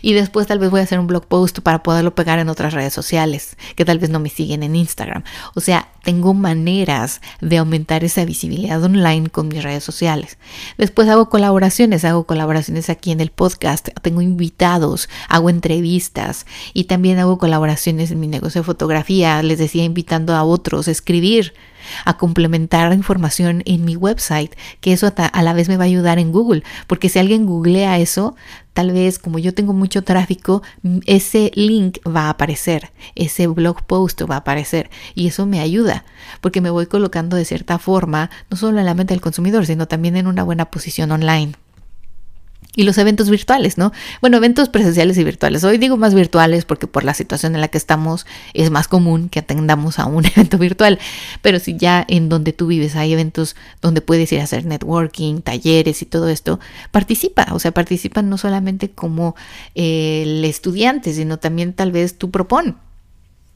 Y 0.01 0.15
después 0.15 0.47
tal 0.47 0.59
vez 0.59 0.71
voy 0.71 0.81
a 0.81 0.85
hacer 0.85 0.99
un 0.99 1.07
blog 1.07 1.27
post 1.27 1.61
para 1.61 1.83
poderlo 1.83 2.15
pegar 2.15 2.39
en 2.39 2.49
otras 2.49 2.73
redes 2.73 2.95
sociales, 2.95 3.57
que 3.77 3.85
tal 3.85 3.99
vez 3.99 4.09
no 4.09 4.21
me 4.21 4.31
siguen 4.31 4.63
en 4.63 4.75
Instagram. 4.75 5.23
O 5.55 5.61
sea, 5.61 5.89
tengo 6.03 6.33
maneras 6.33 7.21
de 7.41 7.59
aumentar 7.59 8.05
esa 8.05 8.25
visibilidad 8.25 8.83
online 8.83 9.29
con 9.29 9.49
mis 9.49 9.63
redes 9.63 9.85
sociales. 9.85 10.39
Después 10.79 11.09
hago 11.09 11.29
colaboraciones, 11.29 12.05
hago 12.07 12.25
colaboraciones 12.25 12.89
aquí 12.89 13.13
en 13.13 13.21
el 13.21 13.31
podcast, 13.31 13.89
tengo 14.01 14.23
invitados, 14.23 15.11
hago 15.29 15.51
entrevistas 15.51 16.47
y 16.73 16.85
también 16.85 17.19
hago 17.19 17.37
colaboraciones 17.37 18.11
en 18.11 18.21
mi 18.21 18.29
negocio 18.29 18.63
de 18.63 18.67
fotografía. 18.67 19.43
Les 19.43 19.59
decía 19.59 19.85
invitando 19.85 20.35
a 20.35 20.43
otros 20.43 20.89
a 20.89 20.91
escribir 20.91 21.53
a 22.05 22.17
complementar 22.17 22.93
información 22.93 23.63
en 23.67 23.85
mi 23.85 23.97
website, 23.97 24.55
que 24.81 24.93
eso 24.93 25.13
a 25.17 25.43
la 25.43 25.53
vez 25.53 25.69
me 25.69 25.77
va 25.77 25.85
a 25.85 25.87
ayudar 25.87 26.19
en 26.19 26.33
Google, 26.33 26.63
porque 26.87 27.09
si 27.09 27.19
alguien 27.19 27.47
googlea 27.47 27.99
eso, 27.99 28.35
tal 28.73 28.93
vez 28.93 29.19
como 29.19 29.39
yo 29.39 29.55
tengo 29.55 29.73
mucho 29.73 30.03
tráfico, 30.03 30.63
ese 31.07 31.51
link 31.55 31.99
va 32.07 32.23
a 32.23 32.31
aparecer, 32.31 32.93
ese 33.15 33.47
blog 33.47 33.83
post 33.83 34.23
va 34.31 34.37
a 34.37 34.39
aparecer 34.39 34.91
y 35.15 35.27
eso 35.27 35.47
me 35.47 35.61
ayuda, 35.61 36.05
porque 36.41 36.61
me 36.61 36.71
voy 36.71 36.87
colocando 36.87 37.37
de 37.37 37.45
cierta 37.45 37.79
forma, 37.79 38.31
no 38.51 38.57
solo 38.57 38.79
en 38.79 38.87
la 38.87 38.95
mente 38.95 39.15
del 39.15 39.21
consumidor, 39.21 39.67
sino 39.67 39.89
también 39.89 40.17
en 40.17 40.27
una 40.27 40.43
buena 40.43 40.67
posición 40.67 41.11
online. 41.13 41.55
Y 42.75 42.85
los 42.85 42.97
eventos 42.99 43.29
virtuales, 43.29 43.77
¿no? 43.77 43.93
Bueno, 44.21 44.39
eventos 44.39 44.69
presenciales 44.69 45.19
y 45.19 45.25
virtuales. 45.25 45.63
Hoy 45.65 45.79
digo 45.79 45.97
más 45.97 46.15
virtuales 46.15 46.65
porque 46.65 46.87
por 46.87 47.05
la 47.05 47.13
situación 47.13 47.55
en 47.55 47.61
la 47.61 47.69
que 47.69 47.79
estamos 47.79 48.27
es 48.55 48.71
más 48.71 48.89
común 48.89 49.29
que 49.29 49.41
atendamos 49.41 49.99
a 49.99 50.07
un 50.07 50.25
evento 50.37 50.59
virtual. 50.59 50.99
Pero 51.43 51.59
si 51.59 51.77
ya 51.77 52.05
en 52.09 52.29
donde 52.29 52.53
tú 52.53 52.67
vives 52.67 52.97
hay 52.97 53.13
eventos 53.13 53.57
donde 53.83 54.01
puedes 54.01 54.33
ir 54.33 54.41
a 54.41 54.45
hacer 54.45 54.65
networking, 54.65 55.43
talleres 55.43 56.03
y 56.03 56.07
todo 56.07 56.29
esto, 56.29 56.61
participa. 56.91 57.47
O 57.53 57.59
sea, 57.59 57.73
participa 57.73 58.23
no 58.23 58.39
solamente 58.39 58.91
como 58.91 59.37
eh, 59.75 60.23
el 60.25 60.45
estudiante, 60.45 61.13
sino 61.13 61.39
también 61.39 61.75
tal 61.75 61.93
vez 61.93 62.17
tú 62.17 62.31
propon 62.31 62.79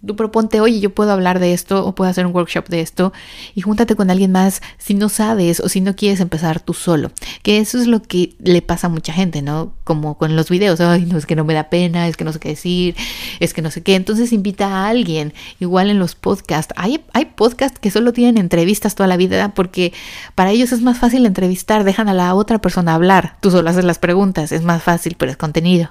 Tú 0.05 0.15
proponte, 0.15 0.61
oye, 0.61 0.79
yo 0.79 0.95
puedo 0.95 1.11
hablar 1.11 1.41
de 1.41 1.55
esto 1.55 1.87
o 1.87 1.95
puedo 1.95 2.11
hacer 2.11 2.27
un 2.27 2.35
workshop 2.35 2.69
de 2.69 2.81
esto 2.81 3.15
y 3.55 3.63
júntate 3.63 3.97
con 3.97 4.11
alguien 4.11 4.31
más 4.31 4.61
si 4.77 4.93
no 4.93 5.09
sabes 5.09 5.59
o 5.61 5.71
si 5.71 5.81
no 5.81 5.97
quieres 5.97 6.21
empezar 6.21 6.61
tú 6.61 6.75
solo. 6.75 7.11
Que 7.43 7.59
eso 7.59 7.81
es 7.81 7.87
lo 7.87 8.03
que 8.03 8.35
le 8.39 8.61
pasa 8.61 8.89
a 8.89 8.91
mucha 8.91 9.15
gente, 9.15 9.41
¿no? 9.41 9.73
Como 9.85 10.19
con 10.19 10.37
los 10.37 10.51
videos, 10.51 10.81
ay, 10.81 11.07
no, 11.07 11.17
es 11.17 11.25
que 11.25 11.35
no 11.35 11.45
me 11.45 11.55
da 11.55 11.71
pena, 11.71 12.09
es 12.09 12.17
que 12.19 12.25
no 12.25 12.33
sé 12.33 12.41
qué 12.41 12.51
decir, 12.51 12.95
es 13.41 13.55
que 13.55 13.63
no 13.63 13.71
sé 13.71 13.83
qué. 13.83 13.95
Entonces 13.95 14.33
invita 14.33 14.67
a 14.69 14.89
alguien. 14.89 15.33
Igual 15.61 15.89
en 15.89 15.99
los 15.99 16.15
podcasts. 16.15 16.75
Hay, 16.77 17.03
hay 17.15 17.25
podcasts 17.25 17.79
que 17.79 17.91
solo 17.91 18.13
tienen 18.13 18.37
entrevistas 18.37 18.97
toda 18.97 19.07
la 19.07 19.17
vida 19.17 19.55
porque 19.55 19.95
para 20.35 20.51
ellos 20.51 20.73
es 20.73 20.83
más 20.83 20.99
fácil 20.99 21.25
entrevistar, 21.25 21.85
dejan 21.85 22.09
a 22.11 22.15
la 22.15 22.35
otra 22.35 22.59
persona 22.59 22.95
hablar. 22.95 23.39
Tú 23.41 23.51
solo 23.51 23.71
haces 23.71 23.85
las 23.85 23.99
preguntas, 23.99 24.53
es 24.53 24.63
más 24.63 24.83
fácil, 24.83 25.17
pero 25.19 25.31
es 25.31 25.39
contenido 25.39 25.91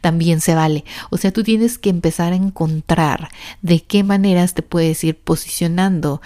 también 0.00 0.40
se 0.40 0.54
vale. 0.54 0.84
O 1.10 1.16
sea, 1.16 1.32
tú 1.32 1.42
tienes 1.42 1.78
que 1.78 1.90
empezar 1.90 2.32
a 2.32 2.36
encontrar 2.36 3.28
de 3.62 3.80
qué 3.80 4.04
maneras 4.04 4.54
te 4.54 4.62
puedes 4.62 5.02
ir 5.04 5.16
posicionando 5.16 6.20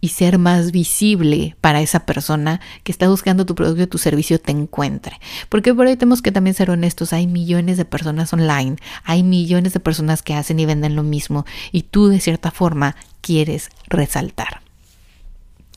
y 0.00 0.08
ser 0.08 0.38
más 0.38 0.72
visible 0.72 1.56
para 1.60 1.80
esa 1.80 2.06
persona 2.06 2.60
que 2.84 2.92
está 2.92 3.08
buscando 3.08 3.46
tu 3.46 3.54
producto 3.54 3.82
o 3.82 3.88
tu 3.88 3.98
servicio 3.98 4.40
te 4.40 4.52
encuentre. 4.52 5.18
Porque 5.48 5.74
por 5.74 5.86
ahí 5.86 5.96
tenemos 5.96 6.22
que 6.22 6.32
también 6.32 6.54
ser 6.54 6.70
honestos, 6.70 7.12
hay 7.12 7.26
millones 7.26 7.76
de 7.76 7.84
personas 7.84 8.32
online, 8.32 8.76
hay 9.04 9.22
millones 9.22 9.72
de 9.72 9.80
personas 9.80 10.22
que 10.22 10.34
hacen 10.34 10.60
y 10.60 10.66
venden 10.66 10.96
lo 10.96 11.02
mismo 11.02 11.44
y 11.72 11.82
tú 11.82 12.08
de 12.08 12.20
cierta 12.20 12.50
forma 12.50 12.94
quieres 13.20 13.70
resaltar. 13.88 14.60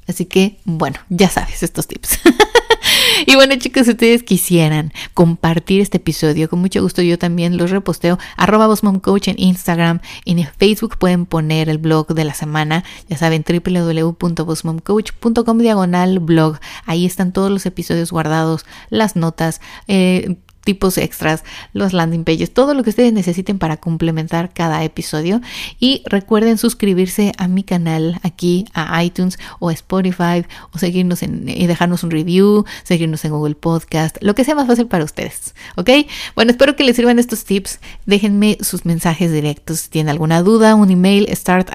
Así 0.07 0.25
que, 0.25 0.59
bueno, 0.65 0.97
ya 1.09 1.29
sabes 1.29 1.63
estos 1.63 1.87
tips. 1.87 2.19
y 3.25 3.35
bueno, 3.35 3.55
chicos, 3.57 3.85
si 3.85 3.91
ustedes 3.91 4.23
quisieran 4.23 4.91
compartir 5.13 5.79
este 5.81 5.97
episodio, 5.97 6.49
con 6.49 6.59
mucho 6.59 6.81
gusto 6.81 7.01
yo 7.01 7.17
también 7.17 7.57
los 7.57 7.71
reposteo. 7.71 8.17
Arroba 8.37 8.73
Coach 9.01 9.27
en 9.27 9.35
Instagram. 9.37 9.99
En 10.25 10.47
Facebook 10.57 10.97
pueden 10.97 11.25
poner 11.25 11.67
el 11.69 11.77
blog 11.77 12.13
de 12.13 12.25
la 12.25 12.33
semana. 12.33 12.83
Ya 13.07 13.17
saben, 13.17 13.45
www.bosmomcoach.com 13.47 15.57
diagonal 15.57 16.19
blog. 16.19 16.59
Ahí 16.85 17.05
están 17.05 17.31
todos 17.33 17.51
los 17.51 17.65
episodios 17.65 18.11
guardados, 18.11 18.65
las 18.89 19.15
notas. 19.15 19.61
Eh, 19.87 20.37
tipos 20.63 20.97
extras, 20.97 21.43
los 21.73 21.93
landing 21.93 22.23
pages, 22.23 22.53
todo 22.53 22.73
lo 22.73 22.83
que 22.83 22.91
ustedes 22.91 23.13
necesiten 23.13 23.59
para 23.59 23.77
complementar 23.77 24.53
cada 24.53 24.83
episodio. 24.83 25.41
Y 25.79 26.03
recuerden 26.05 26.57
suscribirse 26.57 27.31
a 27.37 27.47
mi 27.47 27.63
canal 27.63 28.19
aquí 28.23 28.65
a 28.73 29.03
iTunes 29.03 29.39
o 29.59 29.71
Spotify 29.71 30.45
o 30.73 30.77
seguirnos 30.77 31.23
en, 31.23 31.47
y 31.47 31.67
dejarnos 31.67 32.03
un 32.03 32.11
review, 32.11 32.65
seguirnos 32.83 33.25
en 33.25 33.31
Google 33.31 33.55
Podcast, 33.55 34.17
lo 34.21 34.35
que 34.35 34.43
sea 34.43 34.55
más 34.55 34.67
fácil 34.67 34.87
para 34.87 35.03
ustedes. 35.03 35.55
¿Ok? 35.75 35.89
Bueno, 36.35 36.51
espero 36.51 36.75
que 36.75 36.83
les 36.83 36.95
sirvan 36.95 37.19
estos 37.19 37.45
tips. 37.45 37.79
Déjenme 38.05 38.57
sus 38.61 38.85
mensajes 38.85 39.31
directos 39.31 39.79
si 39.79 39.89
tienen 39.89 40.09
alguna 40.09 40.41
duda, 40.41 40.75
un 40.75 40.89
email 40.89 41.27
start 41.35 41.69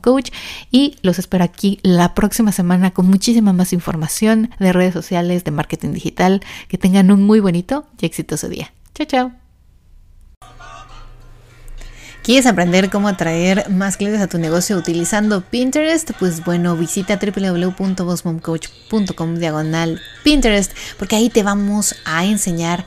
coach 0.00 0.30
y 0.70 0.96
los 1.02 1.18
espero 1.18 1.44
aquí 1.44 1.78
la 1.82 2.14
próxima 2.14 2.52
semana 2.52 2.92
con 2.92 3.06
muchísima 3.06 3.52
más 3.52 3.72
información 3.72 4.50
de 4.58 4.72
redes 4.72 4.94
sociales, 4.94 5.44
de 5.44 5.50
marketing 5.50 5.92
digital. 5.92 6.42
Que 6.68 6.78
tengan 6.78 7.10
un 7.10 7.22
muy 7.22 7.40
bonito 7.40 7.86
exitoso 8.12 8.48
día. 8.48 8.72
Chao, 8.94 9.06
chao. 9.06 9.32
¿Quieres 12.22 12.46
aprender 12.46 12.88
cómo 12.88 13.08
atraer 13.08 13.68
más 13.68 13.96
clientes 13.96 14.20
a 14.20 14.28
tu 14.28 14.38
negocio 14.38 14.76
utilizando 14.76 15.40
Pinterest? 15.40 16.12
Pues 16.20 16.44
bueno, 16.44 16.76
visita 16.76 17.18
www.bossmomcoach.com 17.18 19.34
diagonal 19.36 20.00
Pinterest 20.22 20.70
porque 21.00 21.16
ahí 21.16 21.30
te 21.30 21.42
vamos 21.42 21.96
a 22.04 22.24
enseñar 22.24 22.86